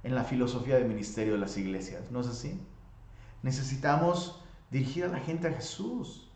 [0.03, 2.11] en la filosofía de ministerio de las iglesias?
[2.11, 2.61] ¿No es así?
[3.43, 6.31] Necesitamos dirigir a la gente a Jesús.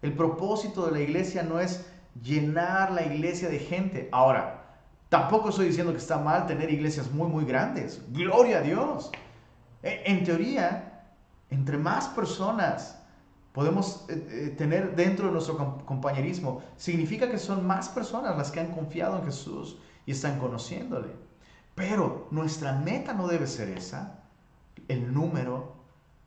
[0.00, 1.86] El propósito de la iglesia no es
[2.20, 4.08] llenar la iglesia de gente.
[4.10, 8.02] Ahora, tampoco estoy diciendo que está mal tener iglesias muy, muy grandes.
[8.10, 9.12] Gloria a Dios.
[9.82, 11.04] E, en teoría,
[11.50, 13.01] entre más personas
[13.52, 18.60] podemos eh, eh, tener dentro de nuestro compañerismo, significa que son más personas las que
[18.60, 21.08] han confiado en Jesús y están conociéndole.
[21.74, 24.24] Pero nuestra meta no debe ser esa,
[24.88, 25.74] el número.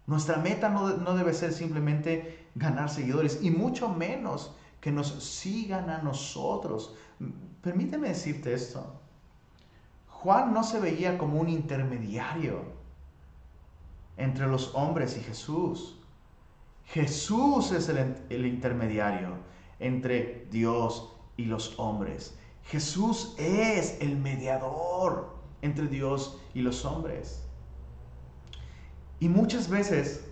[0.07, 5.89] Nuestra meta no, no debe ser simplemente ganar seguidores y mucho menos que nos sigan
[5.89, 6.95] a nosotros.
[7.61, 9.01] Permíteme decirte esto.
[10.07, 12.63] Juan no se veía como un intermediario
[14.17, 15.94] entre los hombres y Jesús.
[16.85, 19.37] Jesús es el, intermediario
[19.79, 22.37] entre Dios y los hombres.
[22.63, 27.43] Jesús es el mediador entre Dios y los hombres.
[29.19, 30.25] Y muchas veces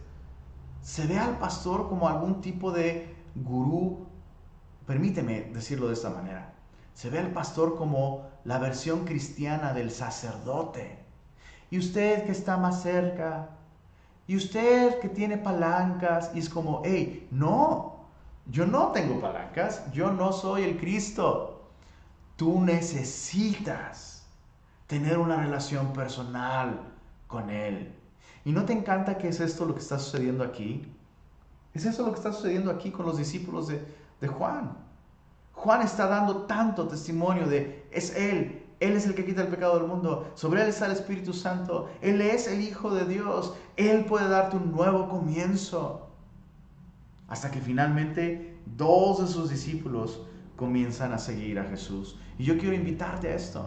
[0.82, 4.08] se ve al pastor como algún tipo de gurú,
[4.86, 6.54] permíteme decirlo de esta manera,
[6.94, 11.00] se ve al pastor como la versión cristiana del sacerdote.
[11.72, 13.50] Y usted que está más cerca,
[14.28, 18.06] y usted que tiene palancas y es como, hey, no,
[18.48, 21.70] yo no tengo palancas, yo no soy el Cristo.
[22.36, 24.26] Tú necesitas
[24.88, 26.80] tener una relación personal
[27.28, 27.94] con Él.
[28.46, 30.92] ¿Y no te encanta que es esto lo que está sucediendo aquí?
[31.74, 33.86] Es eso lo que está sucediendo aquí con los discípulos de,
[34.22, 34.78] de Juan.
[35.54, 39.80] Juan está dando tanto testimonio de, es Él, él es el que quita el pecado
[39.80, 40.30] del mundo.
[40.36, 41.90] Sobre Él está el Espíritu Santo.
[42.02, 43.54] Él es el Hijo de Dios.
[43.78, 46.10] Él puede darte un nuevo comienzo.
[47.30, 50.22] Hasta que finalmente dos de sus discípulos
[50.58, 52.20] comienzan a seguir a Jesús.
[52.38, 53.66] Y yo quiero invitarte a esto.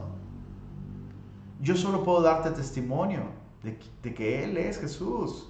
[1.62, 3.22] Yo solo puedo darte testimonio
[3.62, 5.48] de, de que Él es Jesús.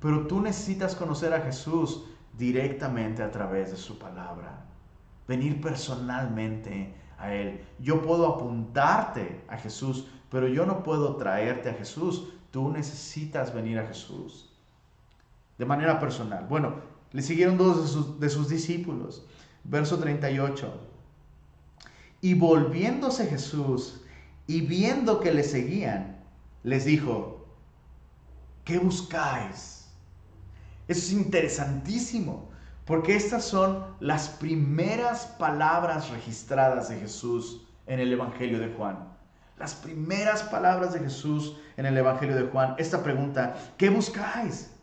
[0.00, 2.04] Pero tú necesitas conocer a Jesús
[2.36, 4.66] directamente a través de su palabra.
[5.28, 7.60] Venir personalmente a Él.
[7.78, 12.32] Yo puedo apuntarte a Jesús, pero yo no puedo traerte a Jesús.
[12.50, 14.50] Tú necesitas venir a Jesús
[15.60, 16.46] de manera personal.
[16.48, 16.74] Bueno,
[17.12, 19.26] le siguieron dos de sus, discípulos.
[19.64, 20.72] Verso 38.
[22.22, 24.00] Y volviéndose Jesús
[24.46, 26.18] y viendo que le seguían,
[26.62, 27.46] les dijo,
[28.64, 29.88] ¿qué buscáis?
[30.88, 32.49] Eso es interesantísimo.
[32.90, 39.16] Porque estas son las primeras palabras registradas de Jesús en el Evangelio de Juan.
[39.56, 42.74] Las primeras palabras de Jesús en el Evangelio de Juan.
[42.78, 44.74] Esta pregunta, ¿qué buscáis?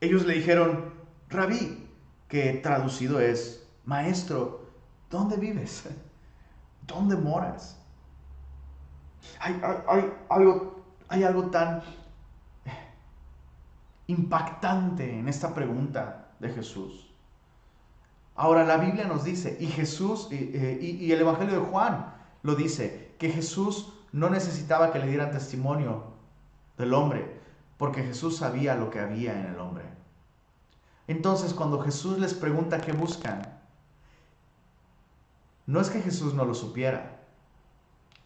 [0.00, 0.92] Ellos le dijeron,
[1.28, 1.88] rabí,
[2.26, 4.66] que traducido es, maestro,
[5.08, 5.84] ¿dónde vives?
[6.88, 7.80] ¿Dónde moras?
[9.38, 9.60] Hay,
[10.28, 11.84] algo, hay algo tan
[14.08, 17.07] impactante en esta pregunta de Jesús.
[18.38, 22.14] Ahora la Biblia nos dice, y Jesús, y, el Evangelio de Juan
[22.44, 26.04] lo dice, que Jesús no necesitaba que le dieran testimonio
[26.76, 27.40] del hombre,
[27.78, 29.86] porque Jesús sabía lo que había en el hombre.
[31.08, 33.42] Entonces cuando Jesús les pregunta qué buscan,
[35.66, 37.18] no es que Jesús no lo supiera,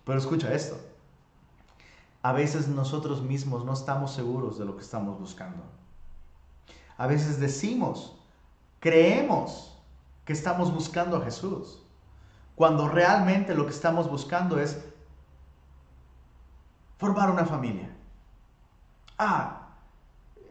[0.05, 0.79] pero escucha esto.
[2.21, 5.63] A veces nosotros mismos no estamos seguros de lo que estamos buscando.
[6.99, 8.15] A veces decimos,
[8.79, 9.72] creemos
[10.33, 11.83] estamos buscando a Jesús,
[12.55, 14.85] cuando realmente lo que estamos buscando es
[16.99, 17.91] formar una familia.
[19.19, 19.69] Ah,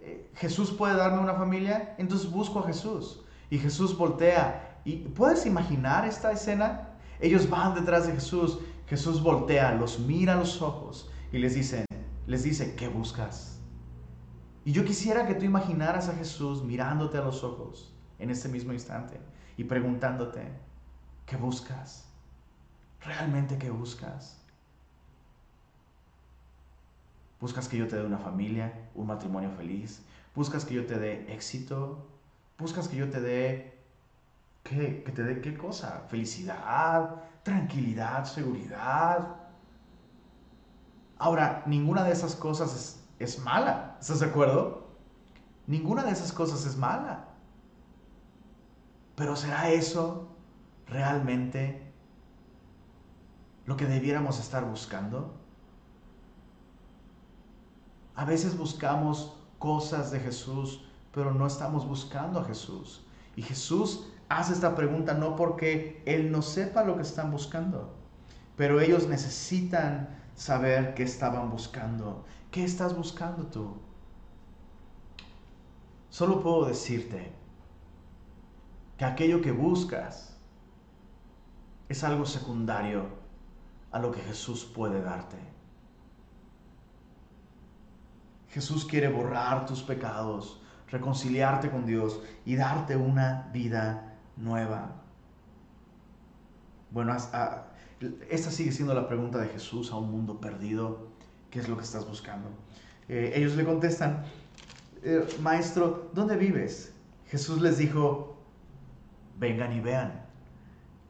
[0.01, 3.23] eh, Jesús puede darme una familia, entonces busco a Jesús.
[3.49, 4.79] Y Jesús voltea.
[4.83, 6.89] ¿Y puedes imaginar esta escena?
[7.19, 8.59] Ellos van detrás de Jesús.
[8.87, 11.85] Jesús voltea, los mira a los ojos y les dice,
[12.27, 13.59] les dice, ¿qué buscas?
[14.65, 18.73] Y yo quisiera que tú imaginaras a Jesús mirándote a los ojos en este mismo
[18.73, 19.19] instante
[19.57, 20.47] y preguntándote,
[21.25, 22.05] ¿qué buscas?
[23.01, 24.37] ¿Realmente qué buscas?
[27.39, 30.03] ¿Buscas que yo te dé una familia, un matrimonio feliz?
[30.35, 32.07] ¿Buscas que yo te dé éxito?
[32.57, 33.81] ¿Buscas que yo te dé
[34.63, 35.03] ¿Qué?
[35.03, 36.03] ¿Que te dé qué cosa?
[36.07, 39.37] Felicidad, tranquilidad, seguridad.
[41.17, 43.97] Ahora, ninguna de esas cosas es, es, mala.
[43.99, 44.87] ¿Estás de acuerdo?
[45.67, 47.30] Ninguna de esas cosas es mala.
[49.15, 50.27] Pero ¿será eso
[50.87, 51.81] realmente
[53.65, 55.33] lo que debiéramos estar buscando?
[58.15, 63.05] A veces buscamos cosas de Jesús, pero no estamos buscando a Jesús.
[63.35, 67.93] Y Jesús hace esta pregunta no porque Él no sepa lo que están buscando,
[68.55, 72.25] pero ellos necesitan saber qué estaban buscando.
[72.49, 73.77] ¿Qué estás buscando tú?
[76.09, 77.40] Solo puedo decirte
[79.01, 80.37] que aquello que buscas
[81.89, 83.07] es algo secundario
[83.91, 85.37] a lo que Jesús puede darte.
[88.49, 95.01] Jesús quiere borrar tus pecados, reconciliarte con Dios y darte una vida nueva.
[96.91, 97.17] Bueno,
[98.29, 101.07] esta sigue siendo la pregunta de Jesús a un mundo perdido.
[101.49, 102.49] ¿Qué es lo que estás buscando?
[103.09, 104.25] Eh, ellos le contestan,
[105.01, 106.93] eh, Maestro, ¿dónde vives?
[107.31, 108.31] Jesús les dijo,
[109.41, 110.21] vengan y vean,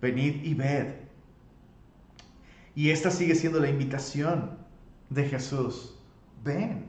[0.02, 0.88] venid y ved.
[2.74, 4.58] Y esta sigue siendo la invitación
[5.10, 6.00] de Jesús.
[6.42, 6.86] Ven,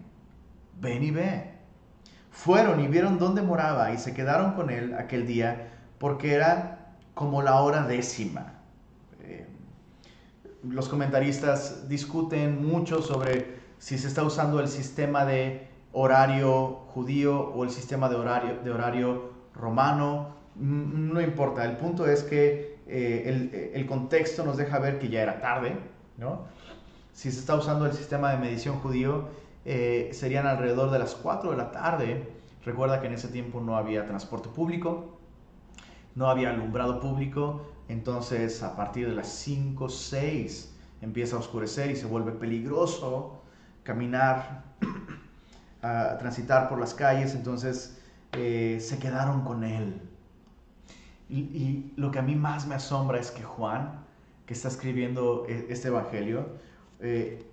[0.80, 1.51] ven y ve.
[2.30, 7.43] Fueron y vieron dónde moraba y se quedaron con él aquel día porque era como
[7.43, 8.55] la hora décima.
[9.22, 9.47] Eh,
[10.62, 17.64] los comentaristas discuten mucho sobre si se está usando el sistema de horario judío o
[17.64, 20.41] el sistema de horario, de horario romano.
[20.55, 25.41] No importa, el punto es que eh, el, contexto nos deja ver que ya era
[25.41, 25.77] tarde,
[26.19, 26.45] ¿no?
[27.13, 29.29] Si se está usando el sistema de medición judío,
[29.65, 32.29] eh, serían alrededor de las 4 de la tarde.
[32.65, 35.19] Recuerda que en ese tiempo no había transporte público,
[36.15, 41.97] no había alumbrado público, entonces a partir de las 5, 6 empieza a oscurecer y
[41.97, 43.43] se vuelve peligroso
[43.83, 44.65] caminar,
[45.81, 47.99] transitar por las calles, entonces
[48.33, 50.01] eh, se quedaron con él.
[51.35, 54.05] Y, lo que a mí más me asombra es que Juan,
[54.45, 56.47] que está escribiendo e, este Evangelio,
[57.01, 57.51] eh,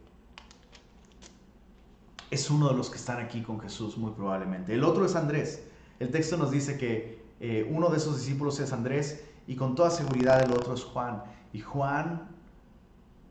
[2.29, 4.73] es uno de los que están aquí con Jesús, muy probablemente.
[4.73, 5.63] El otro es Andrés.
[5.99, 9.89] El texto nos dice que eh, uno de esos discípulos es Andrés y con toda
[9.89, 11.23] seguridad el otro es Juan.
[11.53, 12.27] Y Juan,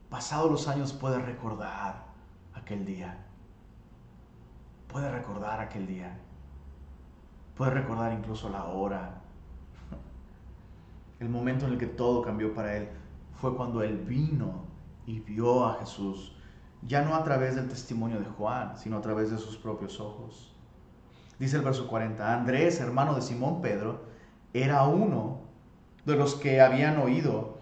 [0.09, 2.07] pasados los años, puede recordar
[2.55, 3.19] aquel día.
[4.89, 6.19] Puede recordar aquel día.
[7.55, 9.28] Puede recordar incluso la hora.
[11.21, 12.89] El momento en el que todo cambió para él
[13.41, 14.65] fue cuando él vino
[15.07, 16.35] y vio a Jesús
[16.83, 20.55] ya no a través del testimonio de Juan, sino a través de sus propios ojos.
[21.39, 24.03] Dice el verso 40, Andrés, hermano de Simón Pedro,
[24.53, 25.41] era uno
[26.05, 27.59] de los que habían oído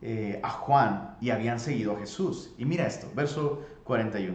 [0.00, 2.54] eh, a Juan y habían seguido a Jesús.
[2.58, 4.34] Y mira esto, verso 41.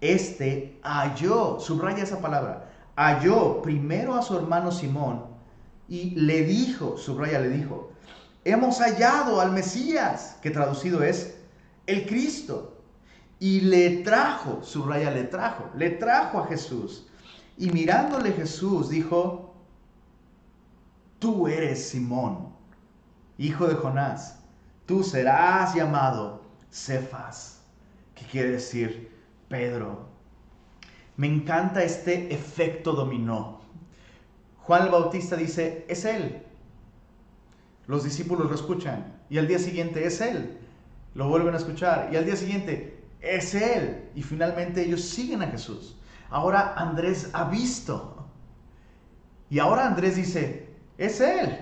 [0.00, 5.35] Este halló, subraya esa palabra, halló primero a su hermano Simón
[5.88, 7.92] y le dijo, subraya, le dijo,
[8.44, 11.36] hemos hallado al Mesías, que traducido es
[11.86, 12.76] el Cristo
[13.38, 17.06] y le trajo, subraya, le trajo, le trajo a Jesús.
[17.58, 19.54] Y mirándole Jesús dijo,
[21.18, 22.54] tú eres Simón,
[23.38, 24.40] hijo de Jonás,
[24.86, 27.60] tú serás llamado Cefas,
[28.14, 29.12] que quiere decir
[29.48, 30.06] Pedro.
[31.16, 33.55] Me encanta este efecto dominó.
[34.66, 36.42] Juan el Bautista dice, es él.
[37.86, 40.58] Los discípulos lo escuchan y al día siguiente es él.
[41.14, 44.10] Lo vuelven a escuchar y al día siguiente es Él.
[44.14, 45.96] Y finalmente ellos siguen a Jesús.
[46.28, 48.26] Ahora Andrés ha visto.
[49.48, 51.58] Y ahora Andrés dice, es Él.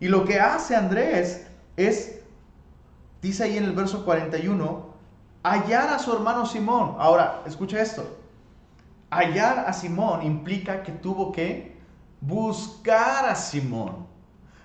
[0.00, 2.20] Y lo que hace Andrés es,
[3.20, 4.94] dice ahí en el verso 41,
[5.42, 6.94] hallar a su hermano Simón.
[6.98, 8.16] Ahora, escucha esto.
[9.10, 11.77] Hallar a Simón implica que tuvo que
[12.20, 14.06] buscar a Simón.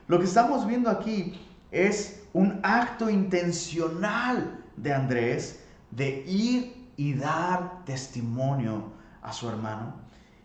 [0.08, 1.40] Lo que estamos viendo aquí
[1.72, 8.92] es un acto intencional de Andrés de ir y dar testimonio
[9.22, 9.96] a su hermano.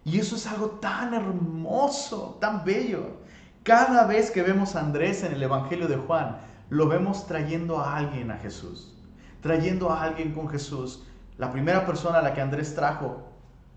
[0.04, 3.18] Y eso es algo tan hermoso, tan bello.
[3.62, 6.38] Cada vez que vemos a Andrés en el Evangelio de Juan,
[6.70, 8.94] lo vemos trayendo a alguien a Jesús,
[9.42, 11.04] trayendo a alguien con Jesús.
[11.36, 13.28] La primera persona a la que Andrés trajo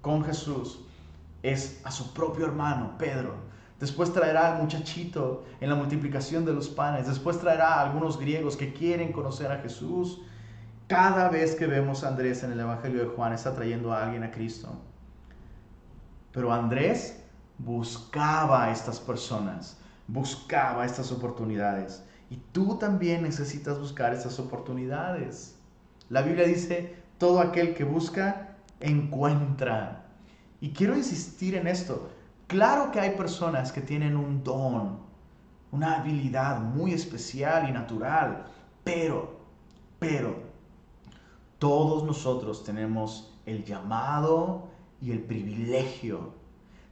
[0.02, 0.86] con Jesús
[1.44, 3.36] es a su propio hermano, Pedro.
[3.80, 7.08] Después traerá al muchachito en la multiplicación de los panes.
[7.08, 10.22] Después traerá a algunos griegos que quieren conocer a Jesús.
[10.88, 14.24] Cada vez que vemos a Andrés en el Evangelio de Juan está trayendo a alguien
[14.24, 14.70] a Cristo.
[16.32, 17.24] Pero Andrés
[17.58, 19.78] buscaba a estas personas,
[20.08, 22.04] buscaba estas oportunidades.
[22.30, 25.58] Y tú también necesitas buscar estas oportunidades.
[26.10, 30.01] La Biblia dice, todo aquel que busca, encuentra.
[30.62, 32.10] Y quiero insistir en esto.
[32.48, 35.00] Claro que hay personas que tienen un don,
[35.72, 38.46] una habilidad muy especial y natural,
[38.84, 39.40] pero,
[40.00, 40.36] pero,
[41.58, 44.68] todos nosotros tenemos el llamado
[45.02, 46.34] y el privilegio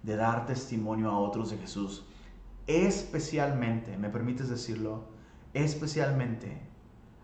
[0.03, 2.05] de dar testimonio a otros de Jesús.
[2.65, 5.03] Especialmente, ¿me permites decirlo?
[5.53, 6.61] Especialmente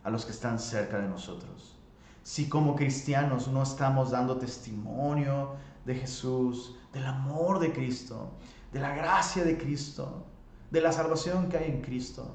[0.03, 1.79] a los que están cerca de nosotros.
[2.23, 8.31] Si como cristianos no estamos dando testimonio de Jesús, del amor de Cristo,
[8.73, 10.25] de la gracia de Cristo,
[10.71, 12.29] de la salvación que hay en Cristo,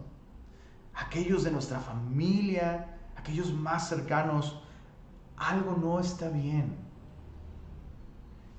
[0.94, 4.62] aquellos de nuestra familia, aquellos más cercanos,
[5.36, 6.76] algo no está bien.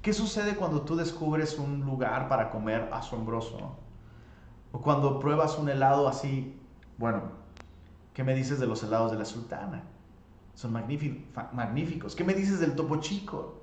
[0.02, 3.78] ¿Qué sucede cuando tú descubres un lugar para comer asombroso?
[4.72, 6.60] O cuando pruebas un helado así,
[6.98, 7.24] bueno,
[8.14, 9.84] ¿qué me dices de los helados de la sultana?
[10.56, 12.16] Son magníficos.
[12.16, 13.61] ¿Qué me dices del topo chico?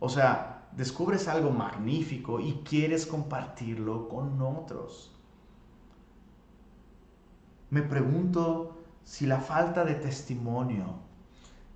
[0.00, 5.12] O sea, descubres algo magnífico y quieres compartirlo con otros.
[7.70, 10.94] Me pregunto si la falta de testimonio,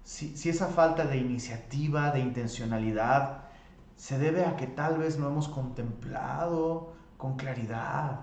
[0.05, 3.45] si, esa falta de iniciativa, de intencionalidad,
[3.97, 8.20] se debe a que tal vez no hemos contemplado con claridad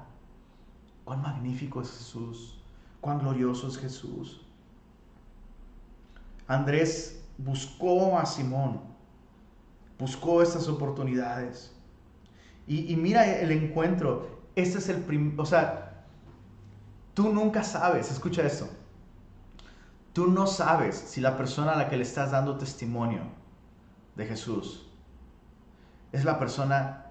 [1.06, 2.60] cuán magnífico es Jesús,
[3.02, 4.46] cuán glorioso es Jesús.
[6.48, 8.82] Andrés buscó a Simón,
[10.00, 11.76] buscó estas oportunidades.
[12.66, 14.40] Y, mira el encuentro.
[14.56, 16.06] Este es el primer, o sea,
[17.14, 18.68] tú nunca sabes, escucha esto.
[20.14, 23.22] Tú no sabes si la persona a la que le estás dando testimonio
[24.16, 24.88] de Jesús
[26.12, 27.06] es la persona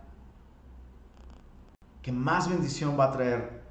[2.03, 3.63] que más bendición va a traer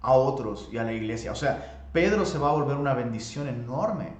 [0.00, 1.32] a otros y a la iglesia.
[1.32, 4.14] O sea, Pedro se va a volver una bendición enorme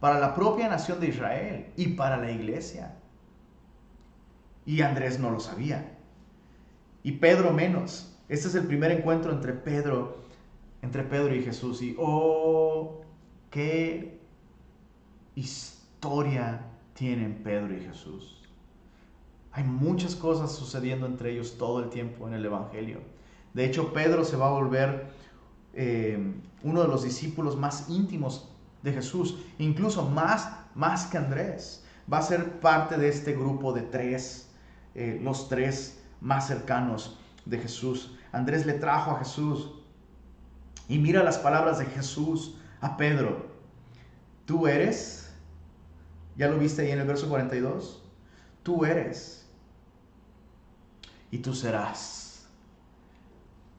[0.00, 2.97] para la propia nación de Israel y para la iglesia.
[4.68, 5.96] Y Andrés no lo sabía.
[7.02, 8.14] Y Pedro menos.
[8.28, 10.18] Este es el primer encuentro entre Pedro,
[10.82, 11.80] entre Pedro y Jesús.
[11.80, 13.00] Y oh,
[13.48, 14.20] qué
[15.34, 18.42] historia tienen Pedro y Jesús.
[19.52, 22.98] Hay muchas cosas sucediendo entre ellos todo el tiempo en el Evangelio.
[23.54, 25.06] De hecho, Pedro se va a volver
[25.72, 28.50] eh, uno de los discípulos más íntimos
[28.82, 31.86] de Jesús, incluso más, más que Andrés.
[32.12, 34.47] Va a ser parte de este grupo de tres,
[35.00, 38.18] eh, los tres más cercanos de Jesús.
[38.32, 39.70] Andrés le trajo a Jesús.
[40.88, 43.46] Y mira las palabras de Jesús a Pedro.
[44.44, 45.32] Tú eres,
[46.36, 48.02] ya lo viste ahí en el verso 42,
[48.64, 49.48] tú eres
[51.30, 52.48] y tú serás.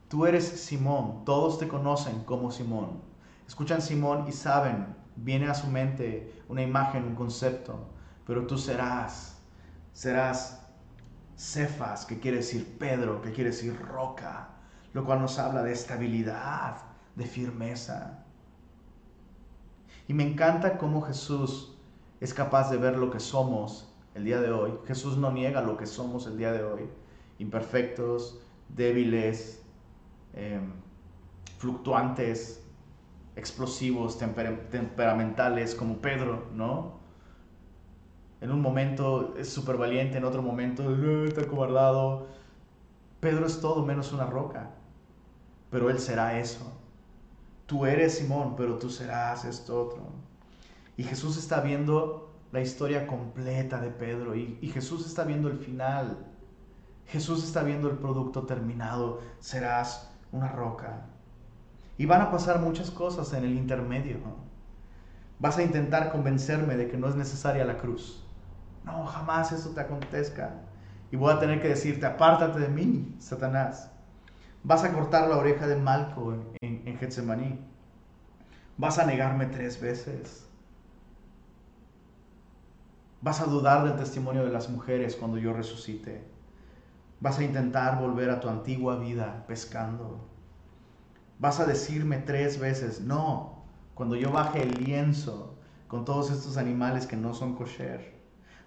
[0.08, 3.02] Tú eres Simón, todos te conocen como Simón.
[3.46, 7.90] Escuchan Simón y saben viene a su mente una imagen, un concepto,
[8.26, 9.38] pero tú serás,
[9.92, 10.69] serás
[11.40, 14.50] Cefas, que quiere decir Pedro, que quiere decir roca,
[14.92, 16.82] lo cual nos habla de estabilidad,
[17.16, 18.26] de firmeza.
[20.10, 21.78] Y me encanta cómo Jesús
[22.20, 24.74] es capaz de ver lo que somos el día de hoy.
[24.86, 26.90] Jesús no niega lo que somos el día de hoy.
[27.38, 29.64] Imperfectos, débiles,
[30.34, 30.74] em,
[31.58, 32.66] fluctuantes,
[33.38, 36.99] explosivos, temperamentales, como Pedro, ¿no?
[38.42, 42.28] En un momento es súper valiente, en otro momento eh, está cobardado.
[43.20, 44.72] Pedro es todo menos una roca,
[45.70, 46.72] pero él será eso.
[47.66, 50.08] Tú eres Simón, pero tú serás esto otro.
[50.96, 56.26] Y Jesús está viendo la historia completa de Pedro y Jesús está viendo el final.
[57.08, 59.22] Jesús está viendo el producto terminado.
[59.40, 61.06] Serás una roca.
[61.98, 64.18] Y van a pasar muchas cosas en el intermedio.
[65.40, 68.26] Vas a intentar convencerme de que no es necesaria la cruz.
[68.84, 70.62] No, jamás eso te acontezca.
[71.12, 73.92] Y voy a tener que decirte, apártate de mí, Satanás.
[74.64, 77.60] Vas a cortar la oreja de Malco en, en Getsemaní.
[78.78, 80.46] Vas a negarme tres veces.
[83.22, 86.24] Vas a dudar del testimonio de las mujeres cuando yo resucite.
[87.20, 90.30] Vas a intentar volver a tu antigua vida pescando
[91.40, 93.64] vas a decirme tres veces, no,
[93.96, 95.56] cuando yo baje el lienzo
[95.88, 98.19] con todos estos animales que no son kosher.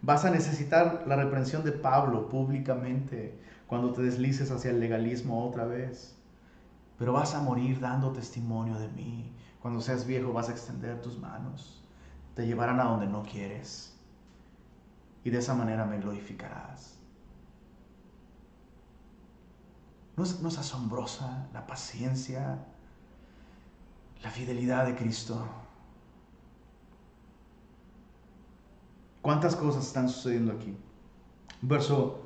[0.03, 3.39] Vas a necesitar la reprensión de Pablo públicamente
[3.69, 6.19] cuando te deslices hacia el legalismo otra vez.
[6.99, 9.33] Pero vas a morir dando testimonio de mí.
[9.61, 11.85] Cuando seas viejo vas a extender tus manos.
[12.35, 13.97] Te llevarán a donde no quieres.
[15.23, 16.99] Y de esa manera me glorificarás.
[20.17, 22.59] ¿No es, asombrosa la paciencia,
[24.23, 25.47] la fidelidad de Cristo?
[29.23, 30.77] ¿Cuántas cosas están sucediendo aquí?
[31.61, 32.23] Verso,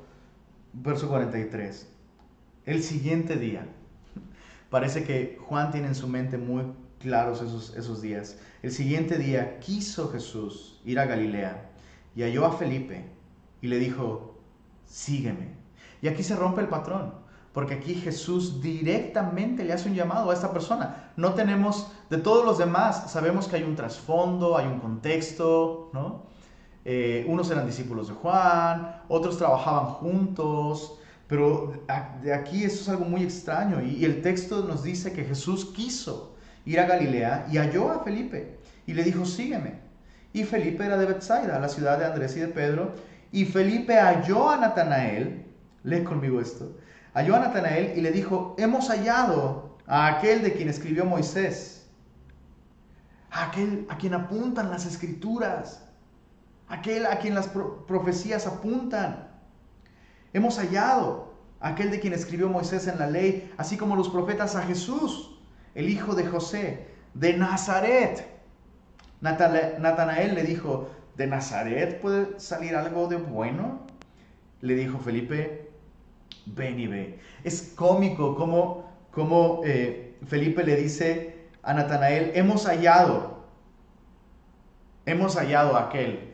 [0.73, 1.87] verso 43.
[2.65, 3.67] El siguiente día.
[4.71, 6.63] Parece que Juan tiene en su mente muy
[6.99, 8.39] claros esos, esos días.
[8.63, 11.69] El siguiente día quiso Jesús ir a Galilea
[12.15, 13.05] y halló a Felipe
[13.61, 14.35] y le dijo,
[14.87, 15.51] sígueme.
[16.01, 17.13] Y aquí se rompe el patrón.
[17.53, 21.11] Porque aquí Jesús directamente le hace un llamado a esta persona.
[21.15, 26.23] No tenemos, de todos los demás, sabemos que hay un trasfondo, hay un contexto, ¿no?
[26.89, 31.73] Eh, unos eran discípulos de Juan, otros trabajaban juntos, pero
[32.23, 33.81] de aquí eso es algo muy extraño.
[33.81, 38.05] Y, y el texto nos dice que Jesús quiso ir a Galilea y halló a
[38.05, 39.81] Felipe y le dijo, sígueme.
[40.31, 42.93] Y Felipe era de Bethsaida, la ciudad de Andrés y de Pedro,
[43.33, 45.45] y Felipe halló a Natanael,
[45.83, 46.77] lee conmigo esto,
[47.13, 51.85] halló a Natanael y le dijo, hemos hallado a aquel de quien escribió Moisés,
[53.29, 55.86] a aquel a quien apuntan las escrituras,
[56.67, 59.29] aquel a quien las profecías apuntan.
[60.33, 64.63] Hemos hallado aquel de quien escribió Moisés en la ley, así como los profetas a
[64.63, 65.39] Jesús,
[65.75, 68.27] el hijo de José, de Nazaret.
[69.21, 73.81] Natanael le dijo, ¿de Nazaret puede salir algo de bueno?
[74.61, 75.71] Le dijo Felipe,
[76.45, 77.19] ven y ve.
[77.43, 83.43] Es cómico como, como eh, Felipe le dice a Natanael, hemos hallado,
[85.05, 86.26] hemos hallado a aquel.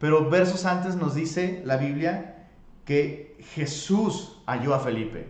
[0.00, 2.48] Pero versos antes nos dice la Biblia
[2.86, 5.28] que Jesús halló a Felipe.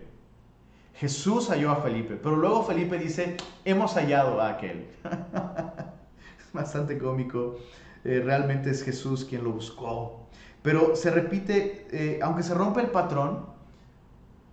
[0.95, 4.87] Jesús halló a Felipe, pero luego Felipe dice, hemos hallado a aquel.
[6.53, 7.57] Bastante cómico.
[8.05, 10.27] Eh, realmente es Jesús quien lo buscó.
[10.61, 13.45] Pero se repite, eh, aunque se rompe el patrón,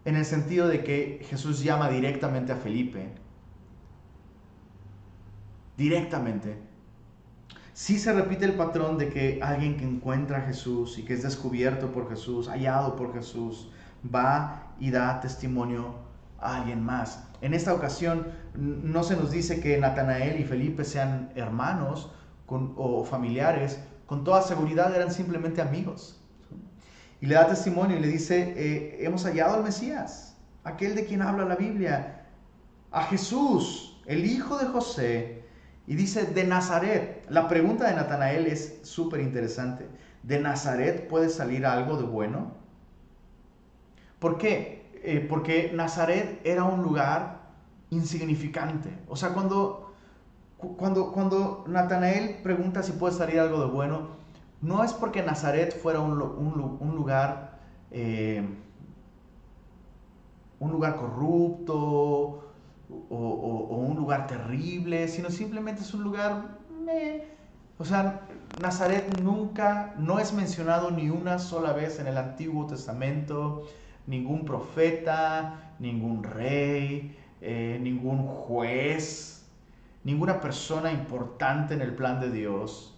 [0.05, 3.09] en el sentido de que Jesús llama directamente a Felipe.
[5.77, 6.68] Directamente.
[7.79, 11.23] Sí se repite el patrón de que alguien que encuentra a Jesús y que es
[11.23, 13.71] descubierto por Jesús, hallado por Jesús,
[14.13, 15.95] va y da testimonio
[16.41, 17.23] a alguien más.
[17.41, 18.27] En esta ocasión
[18.57, 22.11] no se nos dice que Natanael y Felipe sean hermanos,
[22.49, 26.21] o familiares, con toda seguridad eran simplemente amigos.
[27.21, 31.23] Y le da testimonio y le dice, eh, hemos hallado al Mesías, aquel de quien
[31.23, 32.27] habla la Biblia,
[32.91, 35.38] a Jesús, el hijo de José,
[35.89, 37.27] y dice, de Nazaret.
[37.29, 39.89] La pregunta de Natanael es súper interesante.
[40.23, 42.53] ¿De Nazaret puede salir algo de bueno?
[44.21, 44.87] ¿Por qué?
[45.03, 47.41] Eh, porque Nazaret era un lugar
[47.91, 48.91] insignificante.
[49.09, 49.89] O sea, cuando
[50.59, 54.09] cuando, cuando Natanael pregunta si puede salir algo de bueno,
[54.61, 57.59] no es porque Nazaret fuera un, lugar,
[57.93, 58.45] eh,
[60.59, 62.48] un lugar corrupto
[62.91, 66.59] o, un lugar terrible, sino simplemente es un lugar,
[67.79, 68.23] o sea,
[68.61, 73.67] Nazaret nunca, no es mencionado ni una sola vez en el Antiguo Testamento,
[74.07, 79.47] ningún profeta, ningún rey, eh, ningún juez,
[80.05, 82.97] ninguna persona importante en el plan de Dios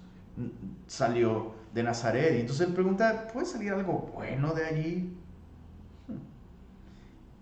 [0.86, 2.36] salió de Nazaret.
[2.36, 5.16] Y entonces él pregunta, ¿puede salir algo bueno de allí?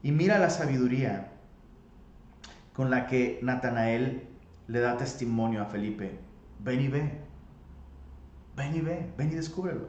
[0.02, 1.32] Y mira la sabiduría
[2.78, 4.22] con la que Natanael
[4.68, 6.16] le da testimonio a Felipe.
[6.60, 7.10] Ven y ve.
[8.54, 9.12] Ven y ve.
[9.18, 9.88] Ven y descúbrelo.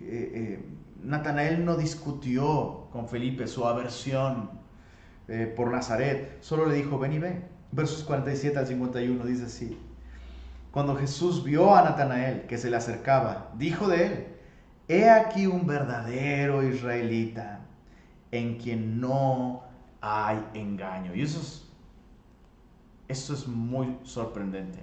[0.00, 0.64] Eh, eh,
[1.02, 4.48] Natanael no discutió con Felipe su aversión
[5.26, 6.38] eh, por Nazaret.
[6.40, 7.42] Solo le dijo, ven y ve
[7.72, 9.76] versos 47 al 51 dice así.
[10.70, 14.26] Cuando Jesús vio a Natanael que se le acercaba, dijo de él,
[14.86, 17.58] he aquí un verdadero israelita
[18.30, 19.64] en quien no
[20.00, 21.12] hay engaño.
[21.12, 21.63] Y eso es,
[23.08, 24.82] eso es muy sorprendente.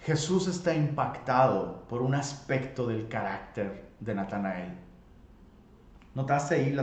[0.00, 4.74] Jesús está impactado por un aspecto del carácter de Natanael.
[6.14, 6.74] ¿Notaste ahí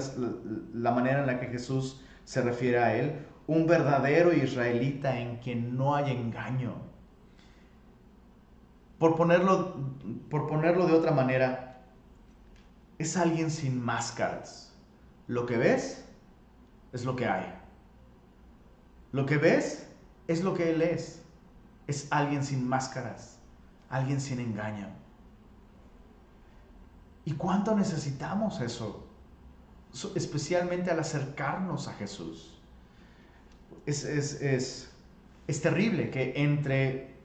[0.74, 5.78] la manera en la que Jesús se refiere a él, un verdadero israelita en quien
[5.78, 6.74] no hay engaño.
[9.00, 9.78] Por ponerlo,
[10.30, 11.86] por ponerlo de otra manera,
[12.98, 14.76] es alguien sin máscaras.
[15.28, 16.06] Lo que ves
[16.91, 17.57] es lo que hay.
[19.18, 19.88] Lo que ves
[20.28, 21.24] es lo que él es.
[21.88, 23.39] Es alguien sin máscaras,
[23.89, 24.89] alguien sin engaño.
[27.26, 29.03] ¿Y cuánto necesitamos eso?
[30.13, 32.61] especialmente al acercarnos a Jesús.
[33.88, 34.91] Es, es,
[35.63, 37.15] terrible que entre,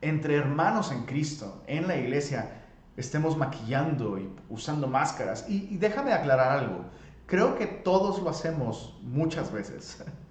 [0.00, 2.64] entre hermanos en Cristo, en la iglesia,
[2.96, 5.48] estemos maquillando y usando máscaras.
[5.48, 6.86] Y, y déjame aclarar algo.
[7.26, 10.02] Creo que todos lo hacemos muchas veces.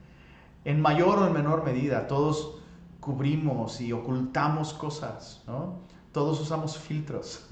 [0.66, 2.60] En mayor o en menor medida, todos
[3.00, 5.80] cubrimos y ocultamos cosas, ¿no?
[6.12, 7.48] Todos usamos filtros,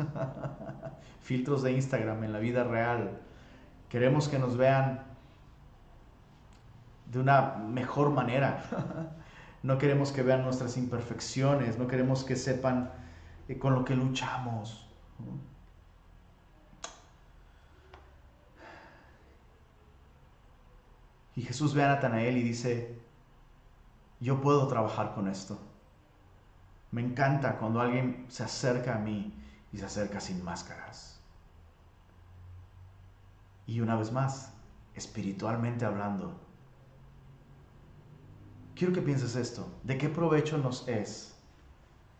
[1.21, 3.21] filtros de Instagram en la vida real,
[3.89, 5.05] Queremos que nos vean
[7.05, 8.63] de una mejor manera.
[9.63, 12.91] No queremos que vean nuestras imperfecciones, no queremos que sepan
[13.49, 14.87] eh, con lo que luchamos.
[21.35, 22.96] Y Jesús ve a Natanael y dice,
[24.19, 25.59] yo puedo trabajar con esto.
[26.91, 29.33] Me encanta cuando alguien se acerca a mí
[29.71, 31.19] y se acerca sin máscaras.
[33.65, 34.53] Y una vez más,
[34.95, 36.39] espiritualmente hablando,
[38.75, 39.67] quiero que pienses esto.
[39.83, 41.35] ¿De qué provecho nos es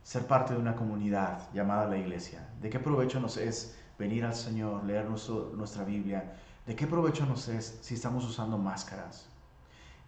[0.04, 2.50] ser parte de una comunidad llamada la iglesia?
[2.62, 6.36] ¿De qué provecho nos es venir al Señor, leer nuestra Biblia?
[6.66, 9.30] ¿De qué provecho nos es si estamos usando máscaras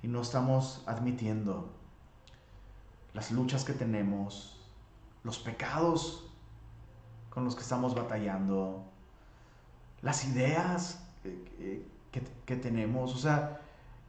[0.01, 1.78] y no estamos admitiendo
[3.13, 4.59] las luchas que tenemos,
[5.23, 6.29] los pecados
[7.29, 8.83] con los que estamos batallando,
[10.01, 13.61] las ideas que, que tenemos, o sea,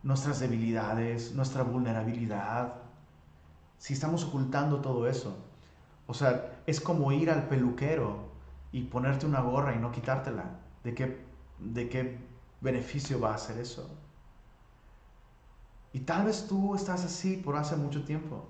[0.02, 2.74] nuestras debilidades, nuestra vulnerabilidad,
[3.78, 5.36] si estamos ocultando todo eso.
[6.06, 8.30] O sea, es como ir al peluquero
[8.72, 10.60] y ponerte una gorra y no quitártela.
[10.84, 11.24] ¿De qué,
[11.58, 12.18] de qué
[12.60, 13.88] beneficio va a hacer eso?
[15.92, 18.44] Y tal vez tú estás así por hace mucho tiempo.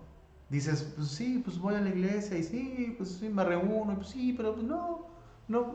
[0.51, 3.97] Dices, pues sí, pues voy a la iglesia y sí, pues sí, me reúno, y
[3.97, 5.07] pues sí, pero pues no,
[5.47, 5.75] no,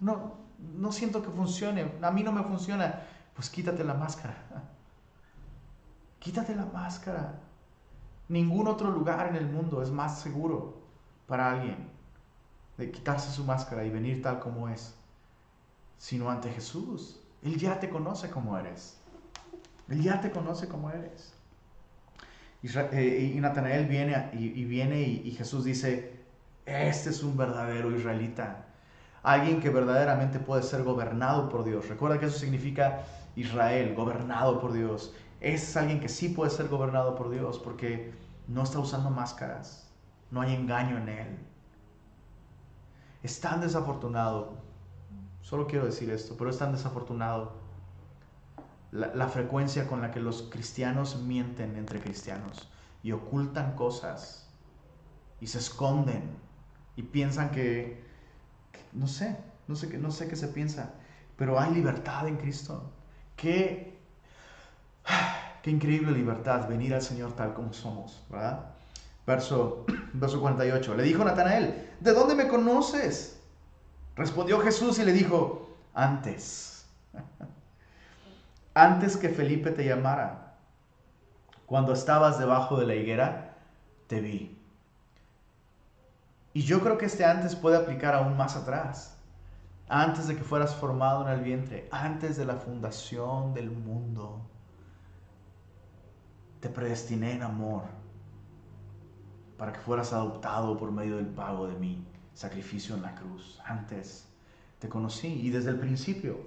[0.00, 0.32] no,
[0.76, 1.92] no siento que funcione.
[2.02, 3.02] A mí no me funciona.
[3.34, 4.34] Pues quítate la máscara.
[6.20, 7.40] Quítate la máscara.
[8.28, 10.78] Ningún otro lugar en el mundo es más seguro
[11.26, 11.90] para alguien
[12.78, 14.94] de quitarse su máscara y venir tal como es,
[15.98, 17.20] sino ante Jesús.
[17.42, 18.98] Él ya te conoce como eres.
[19.88, 21.34] Él ya te conoce como eres.
[22.64, 26.24] Eh, y Natanael viene y, viene y, Jesús dice,
[26.64, 28.64] este es un verdadero israelita.
[29.22, 31.88] Alguien que verdaderamente puede ser gobernado por Dios.
[31.88, 33.04] Recuerda que eso significa
[33.36, 35.14] Israel, gobernado por Dios.
[35.40, 38.12] Es alguien que sí puede ser gobernado por Dios porque
[38.48, 39.90] no está usando máscaras.
[40.30, 41.38] No hay engaño en él.
[43.22, 44.54] Es tan desafortunado.
[45.42, 47.63] Solo quiero decir esto, pero es tan desafortunado
[48.94, 52.68] la, frecuencia con la que los cristianos mienten entre cristianos
[53.02, 54.48] y ocultan cosas
[55.40, 56.22] y se esconden
[56.94, 58.04] y piensan que,
[58.92, 59.36] no sé,
[59.66, 60.94] no sé, no sé qué se piensa,
[61.36, 62.92] pero hay libertad en Cristo.
[63.34, 63.98] Qué,
[65.62, 68.74] qué increíble libertad venir al Señor tal como somos, ¿verdad?
[69.26, 70.94] Verso, verso 48.
[70.94, 73.40] Le dijo Natanael, ¿de dónde me conoces?
[74.14, 76.86] Respondió Jesús y le dijo, antes
[78.74, 80.56] antes que Felipe te llamara,
[81.66, 83.56] cuando estabas debajo de la higuera,
[84.08, 84.60] te vi.
[86.52, 89.16] Y yo creo que este antes puede aplicar aún más atrás,
[89.88, 94.40] antes de que fueras formado en el vientre, antes de la fundación del mundo.
[96.60, 97.82] Te predestiné en amor
[99.56, 103.60] para que fueras adoptado por medio del pago de mi sacrificio en la cruz.
[103.64, 104.28] Antes
[104.78, 106.38] te conocí y desde el principio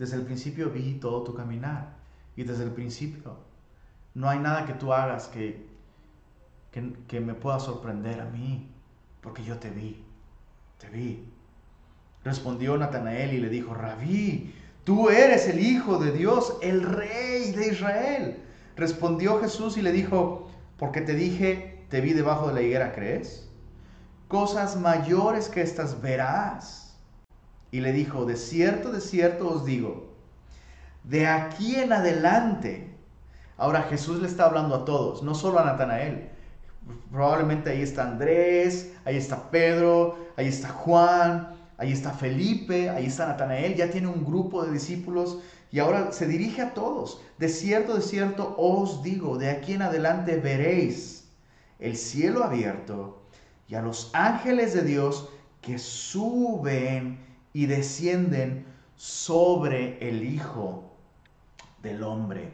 [0.00, 1.92] desde el principio vi todo tu caminar.
[2.34, 3.36] Y desde el principio
[4.14, 5.68] no hay nada que tú hagas que,
[6.72, 8.72] que, me pueda sorprender a mí,
[9.20, 10.02] porque yo te vi,
[10.78, 11.28] te vi.
[12.24, 17.68] Respondió Natanael y le dijo, Rabí, tú eres el Hijo de Dios, el Rey de
[17.68, 18.42] Israel.
[18.76, 23.50] Respondió Jesús y le dijo, porque te dije, te vi debajo de la higuera, ¿crees?
[24.28, 26.89] Cosas mayores que estas verás.
[27.70, 30.10] Y le dijo, de cierto, de cierto os digo,
[31.04, 32.94] de aquí en adelante,
[33.56, 36.30] ahora Jesús le está hablando a todos, no solo a Natanael.
[37.10, 43.26] Probablemente ahí está Andrés, ahí está Pedro, ahí está Juan, ahí está Felipe, ahí está
[43.26, 45.38] Natanael, ya tiene un grupo de discípulos
[45.70, 47.22] y ahora se dirige a todos.
[47.38, 51.28] De cierto, de cierto os digo, de aquí en adelante veréis
[51.78, 53.22] el cielo abierto
[53.68, 55.28] y a los ángeles de Dios
[55.62, 57.18] que suben
[57.52, 60.90] y descienden sobre el Hijo
[61.82, 62.52] del Hombre.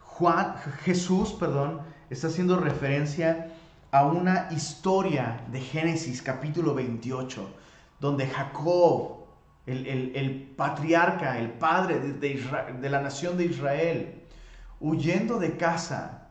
[0.00, 3.52] Juan, Jesús, perdón, está haciendo referencia
[3.90, 7.48] a una historia de Génesis capítulo 28,
[8.00, 9.26] donde Jacob,
[9.66, 14.22] el, patriarca, el padre de, de la nación de Israel,
[14.80, 16.28] huyendo de casa,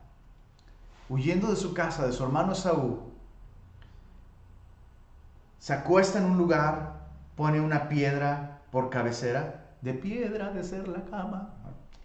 [1.09, 2.99] huyendo de su casa, de su hermano Saúl,
[5.59, 6.94] se acuesta en un lugar
[7.35, 11.53] pone una piedra por cabecera, de piedra de ser la cama,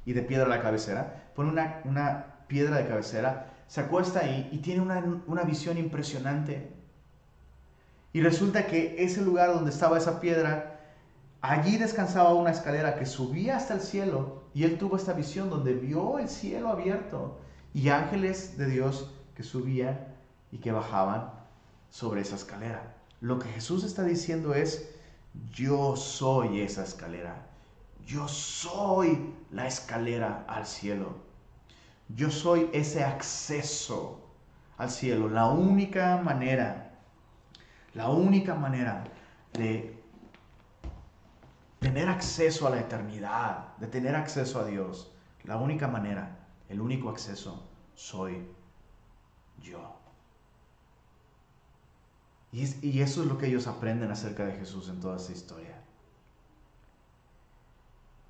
[0.05, 4.59] y de piedra la cabecera, pone una, una piedra de cabecera, se acuesta ahí y
[4.59, 6.73] tiene una, una visión impresionante.
[8.13, 10.81] Y resulta que ese lugar donde estaba esa piedra,
[11.41, 15.75] allí descansaba una escalera que subía hasta el cielo y él tuvo esta visión donde
[15.75, 17.39] vio el cielo abierto
[17.73, 20.09] y ángeles de Dios que subían
[20.51, 21.31] y que bajaban
[21.91, 22.97] sobre esa escalera.
[23.21, 24.91] Lo que Jesús está diciendo es,
[25.51, 27.47] yo soy esa escalera.
[28.05, 31.17] Yo soy la escalera al cielo.
[32.09, 34.21] Yo soy ese acceso
[34.79, 35.29] al cielo.
[35.29, 36.99] La única manera,
[37.95, 39.05] la única manera
[39.53, 40.03] de
[41.79, 45.13] tener acceso a la eternidad, de tener acceso a Dios,
[45.45, 48.47] la única manera, el único acceso, soy
[49.61, 50.00] yo.
[52.53, 55.81] Y, eso es lo que ellos aprenden acerca de Jesús en toda esta historia.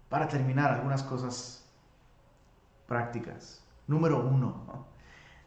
[0.09, 1.65] Para terminar, algunas cosas
[2.87, 3.63] prácticas.
[3.87, 4.85] Número uno,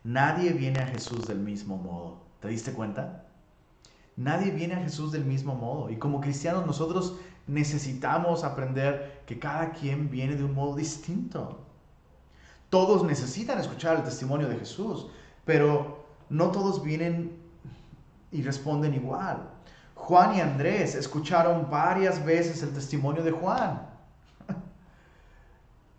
[0.04, 2.18] nadie viene a Jesús del mismo modo.
[2.40, 3.26] ¿Te diste cuenta?
[4.16, 5.90] Nadie viene a Jesús del mismo modo.
[5.90, 7.16] Y como cristianos nosotros
[7.46, 11.60] necesitamos aprender que cada quien viene de un modo distinto.
[12.70, 15.08] Todos necesitan escuchar el testimonio de Jesús,
[15.46, 17.43] pero no todos vienen
[18.34, 19.50] y responden igual.
[19.96, 23.88] Juan y Andrés escucharon varias veces el testimonio de Juan.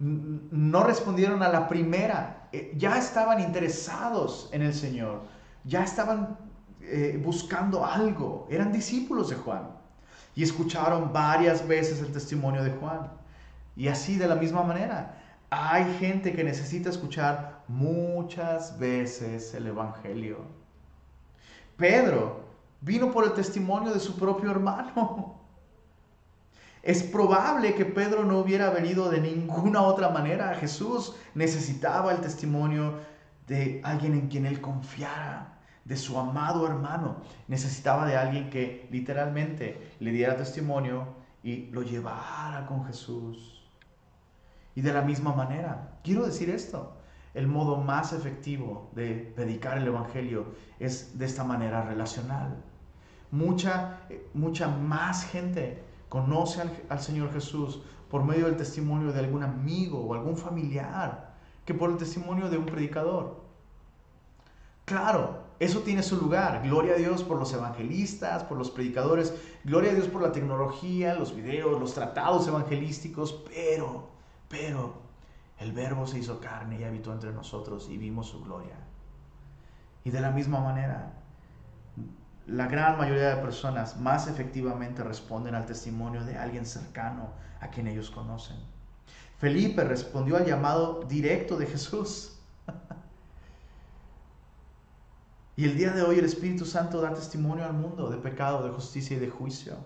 [0.00, 2.48] No respondieron a la primera.
[2.52, 5.22] Eh, ya estaban interesados en el Señor.
[5.62, 6.36] Ya estaban
[6.82, 8.46] eh, buscando algo.
[8.50, 9.70] Eran discípulos de Juan.
[10.34, 13.08] Y escucharon varias veces el testimonio de Juan.
[13.76, 20.63] Y así de la misma manera, hay gente que necesita escuchar muchas veces el Evangelio.
[21.76, 22.44] Pedro
[22.80, 25.40] vino por el testimonio de su propio hermano.
[26.82, 30.54] Es probable que Pedro no hubiera venido de ninguna otra manera.
[30.54, 32.98] Jesús necesitaba el testimonio
[33.46, 37.16] de alguien en quien él confiara, de su amado hermano.
[37.48, 41.06] Necesitaba de alguien que literalmente le diera testimonio
[41.42, 43.62] y lo llevara con Jesús.
[44.74, 46.96] Y de la misma manera, quiero decir esto,
[47.34, 50.46] el modo más efectivo de predicar el Evangelio
[50.78, 52.62] es de esta manera relacional.
[53.30, 54.00] Mucha,
[54.32, 60.14] mucha más gente conoce al, Señor Jesús por medio del testimonio de algún amigo o
[60.14, 63.42] algún familiar que por el testimonio de un predicador.
[64.84, 66.62] Claro, eso tiene su lugar.
[66.62, 69.34] Gloria a Dios por los evangelistas, por los predicadores.
[69.64, 73.42] Gloria a Dios por la tecnología, los videos, los tratados evangelísticos.
[73.48, 74.08] Pero,
[74.48, 75.03] pero,
[75.64, 78.76] el verbo se hizo carne y habitó entre nosotros y vimos su gloria.
[80.04, 81.14] Y de la misma manera,
[82.46, 87.86] la gran mayoría de personas más efectivamente responden al testimonio de alguien cercano a quien
[87.86, 88.58] ellos conocen.
[89.38, 92.38] Felipe respondió al llamado directo de Jesús.
[95.56, 98.70] y el día de hoy el Espíritu Santo da testimonio al mundo de pecado, de
[98.70, 99.78] justicia y de juicio.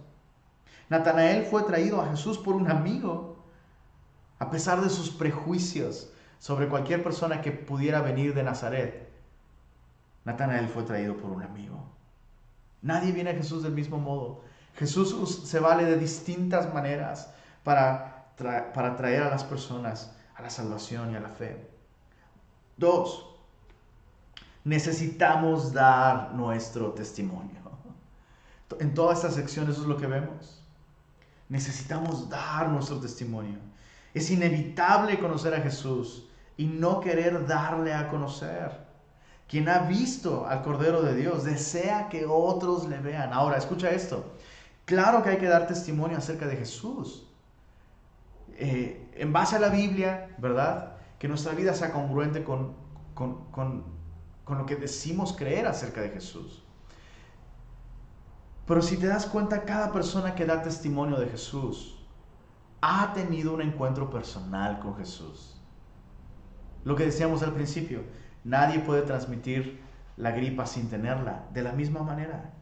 [0.88, 3.37] Natanael fue traído a Jesús por un amigo,
[4.38, 9.08] a pesar de sus prejuicios sobre cualquier persona que pudiera venir de Nazaret.
[10.24, 11.82] Natanael fue traído por un amigo.
[12.82, 14.42] Nadie viene a Jesús del mismo modo.
[14.76, 17.32] Jesús se vale de distintas maneras
[17.64, 21.68] para, para traer a las personas a la salvación y a la fe.
[22.76, 23.26] Dos,
[24.64, 27.58] necesitamos dar nuestro testimonio.
[28.78, 30.62] En toda esta sección eso es lo que vemos.
[31.48, 33.58] Necesitamos dar nuestro testimonio.
[34.18, 38.72] Es inevitable conocer a Jesús y no querer darle a conocer.
[39.46, 43.32] Quien ha visto al Cordero de Dios desea que otros le vean.
[43.32, 44.34] Ahora, escucha esto.
[44.86, 47.28] Claro que hay que dar testimonio acerca de Jesús.
[48.56, 50.96] Eh, en base a la Biblia, ¿verdad?
[51.20, 52.74] Que nuestra vida sea congruente con,
[53.14, 53.84] con, con,
[54.42, 56.64] con lo que decimos creer acerca de Jesús.
[58.66, 61.97] Pero si te das cuenta, cada persona que da testimonio de Jesús
[62.80, 65.60] ha tenido un encuentro personal con Jesús.
[66.84, 68.02] Lo que decíamos al principio,
[68.48, 69.78] Nadie puede transmitir
[70.16, 71.46] la gripa sin tenerla.
[71.52, 72.54] De la misma manera,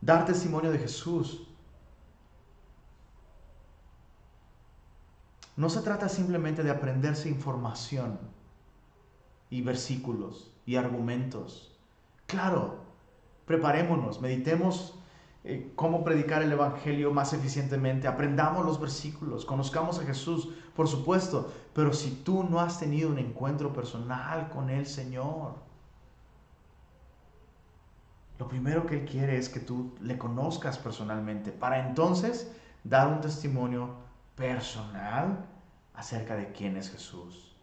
[0.00, 1.48] dar testimonio de Jesús
[5.56, 8.20] no se trata simplemente de aprenderse información
[9.50, 11.76] y versículos y argumentos.
[12.26, 12.84] Claro,
[13.46, 14.96] preparémonos, meditemos
[15.42, 21.50] eh, cómo predicar el Evangelio más eficientemente, aprendamos los versículos, conozcamos a Jesús, por supuesto,
[21.72, 25.54] pero si tú no has tenido un encuentro personal con el Señor,
[28.38, 32.52] lo primero que Él quiere es que tú le conozcas personalmente, para entonces
[32.84, 33.94] dar un testimonio
[34.34, 35.46] personal
[35.94, 37.54] acerca de quién es Jesús.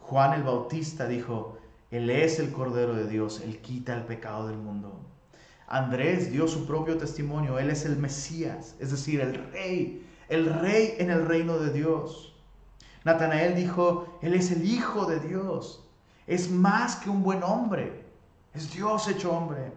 [0.00, 1.58] Juan el Bautista dijo,
[1.92, 5.09] Él es el Cordero de Dios, Él quita el pecado del mundo.
[5.70, 10.96] Andrés dio su propio testimonio, él es el Mesías, es decir, el rey, el rey
[10.98, 12.34] en el reino de Dios.
[13.04, 15.88] Natanael dijo, él es el Hijo de Dios,
[16.26, 18.04] es más que un buen hombre,
[18.52, 19.72] es Dios hecho hombre.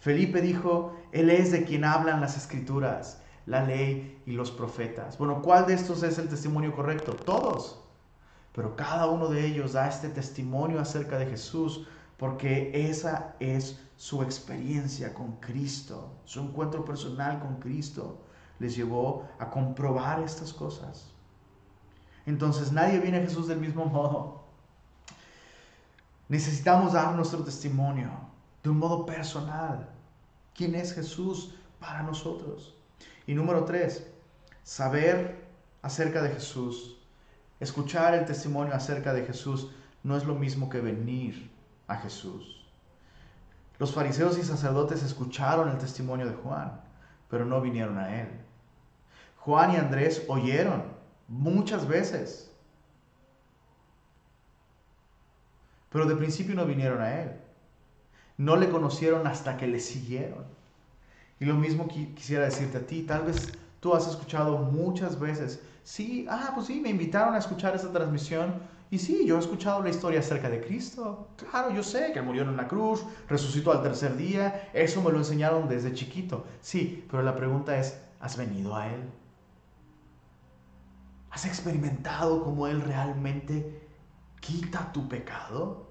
[0.00, 5.16] Felipe dijo, él es de quien hablan las escrituras, la ley y los profetas.
[5.16, 7.12] Bueno, ¿cuál de estos es el testimonio correcto?
[7.12, 7.80] Todos.
[8.52, 11.86] Pero cada uno de ellos da este testimonio acerca de Jesús
[12.16, 18.22] porque esa es su experiencia con Cristo, su encuentro personal con Cristo
[18.58, 21.12] les llevó a comprobar estas cosas.
[22.24, 24.44] Entonces nadie viene a Jesús del mismo modo.
[26.28, 28.10] Necesitamos dar nuestro testimonio.
[28.62, 29.88] de un modo personal.
[30.54, 32.74] ¿Quién es Jesús para nosotros?
[33.26, 34.10] Y número tres,
[34.64, 35.46] saber
[35.82, 36.98] acerca de Jesús,
[37.60, 39.70] escuchar el testimonio acerca de Jesús,
[40.02, 41.55] no es lo mismo que venir
[41.88, 42.64] a Jesús.
[43.78, 46.80] Los fariseos y sacerdotes escucharon el testimonio de Juan,
[47.28, 48.28] pero no vinieron a él.
[49.38, 50.84] Juan y Andrés oyeron
[51.28, 52.50] muchas veces,
[55.90, 57.32] pero de principio no vinieron a él.
[58.38, 60.44] No le conocieron hasta que le siguieron.
[61.38, 66.26] Y lo mismo quisiera decirte a ti, tal vez tú has escuchado muchas veces, sí,
[66.30, 68.54] ah, pues sí, me invitaron a escuchar esa transmisión,
[68.90, 71.28] y sí, yo he escuchado la historia acerca de Cristo.
[71.36, 74.70] Claro, yo sé que murió en una cruz, resucitó al tercer día.
[74.72, 76.44] Eso me lo enseñaron desde chiquito.
[76.60, 79.02] Sí, pero la pregunta es, ¿has venido a Él?
[81.30, 83.88] ¿Has experimentado cómo Él realmente
[84.40, 85.90] quita tu pecado?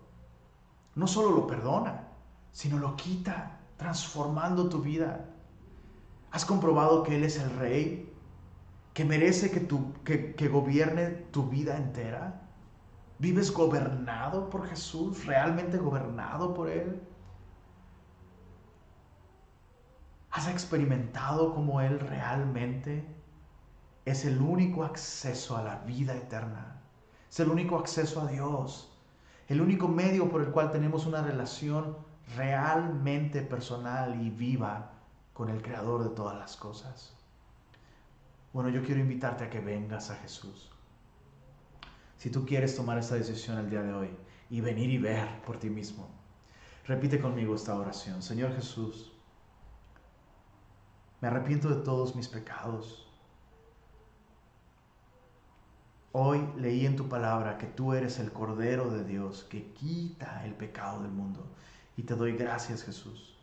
[0.95, 2.07] No solo lo perdona,
[2.53, 5.25] sino lo quita, transformando tu vida.
[6.31, 8.09] ¿Has comprobado que Él es el Rey?
[8.93, 12.44] ¿Que merece que, tu, que, que gobierne tu vida entera?
[13.17, 15.25] ¿Vives gobernado por Jesús?
[15.25, 17.01] ¿Realmente gobernado por Él?
[20.31, 23.05] ¿Has experimentado cómo Él realmente
[24.03, 26.81] es el único acceso a la vida eterna?
[27.29, 28.91] Es el único acceso a Dios.
[29.47, 31.95] El único medio por el cual tenemos una relación
[32.35, 34.91] realmente personal y viva
[35.33, 37.13] con el Creador de todas las cosas.
[38.51, 40.74] Bueno, yo quiero invitarte a que vengas a Jesús.
[42.17, 44.09] Si tú quieres tomar esta decisión el día de hoy
[44.49, 46.09] y venir y ver por ti mismo,
[46.85, 48.21] repite conmigo esta oración.
[48.21, 49.11] Señor Jesús,
[51.21, 53.07] me arrepiento de todos mis pecados.
[56.11, 60.53] Hoy leí en tu palabra que tú eres el Cordero de Dios que quita el
[60.53, 61.45] pecado del mundo.
[61.97, 63.37] Y te doy gracias Jesús,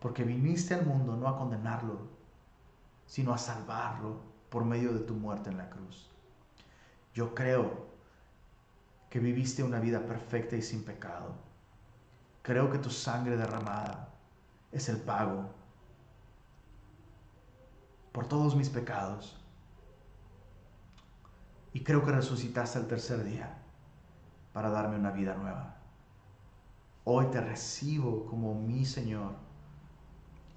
[0.00, 2.08] porque viniste al mundo no a condenarlo,
[3.06, 4.20] sino a salvarlo
[4.50, 6.10] por medio de tu muerte en la cruz.
[7.14, 7.85] Yo creo
[9.16, 11.34] que viviste una vida perfecta y sin pecado.
[12.42, 14.10] Creo que tu sangre derramada
[14.70, 15.48] es el pago
[18.12, 19.42] por todos mis pecados.
[21.72, 23.56] Y creo que resucitaste el tercer día
[24.52, 25.78] para darme una vida nueva.
[27.04, 29.32] Hoy te recibo como mi Señor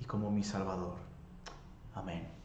[0.01, 0.97] y como mi Salvador.
[1.95, 2.38] Amén.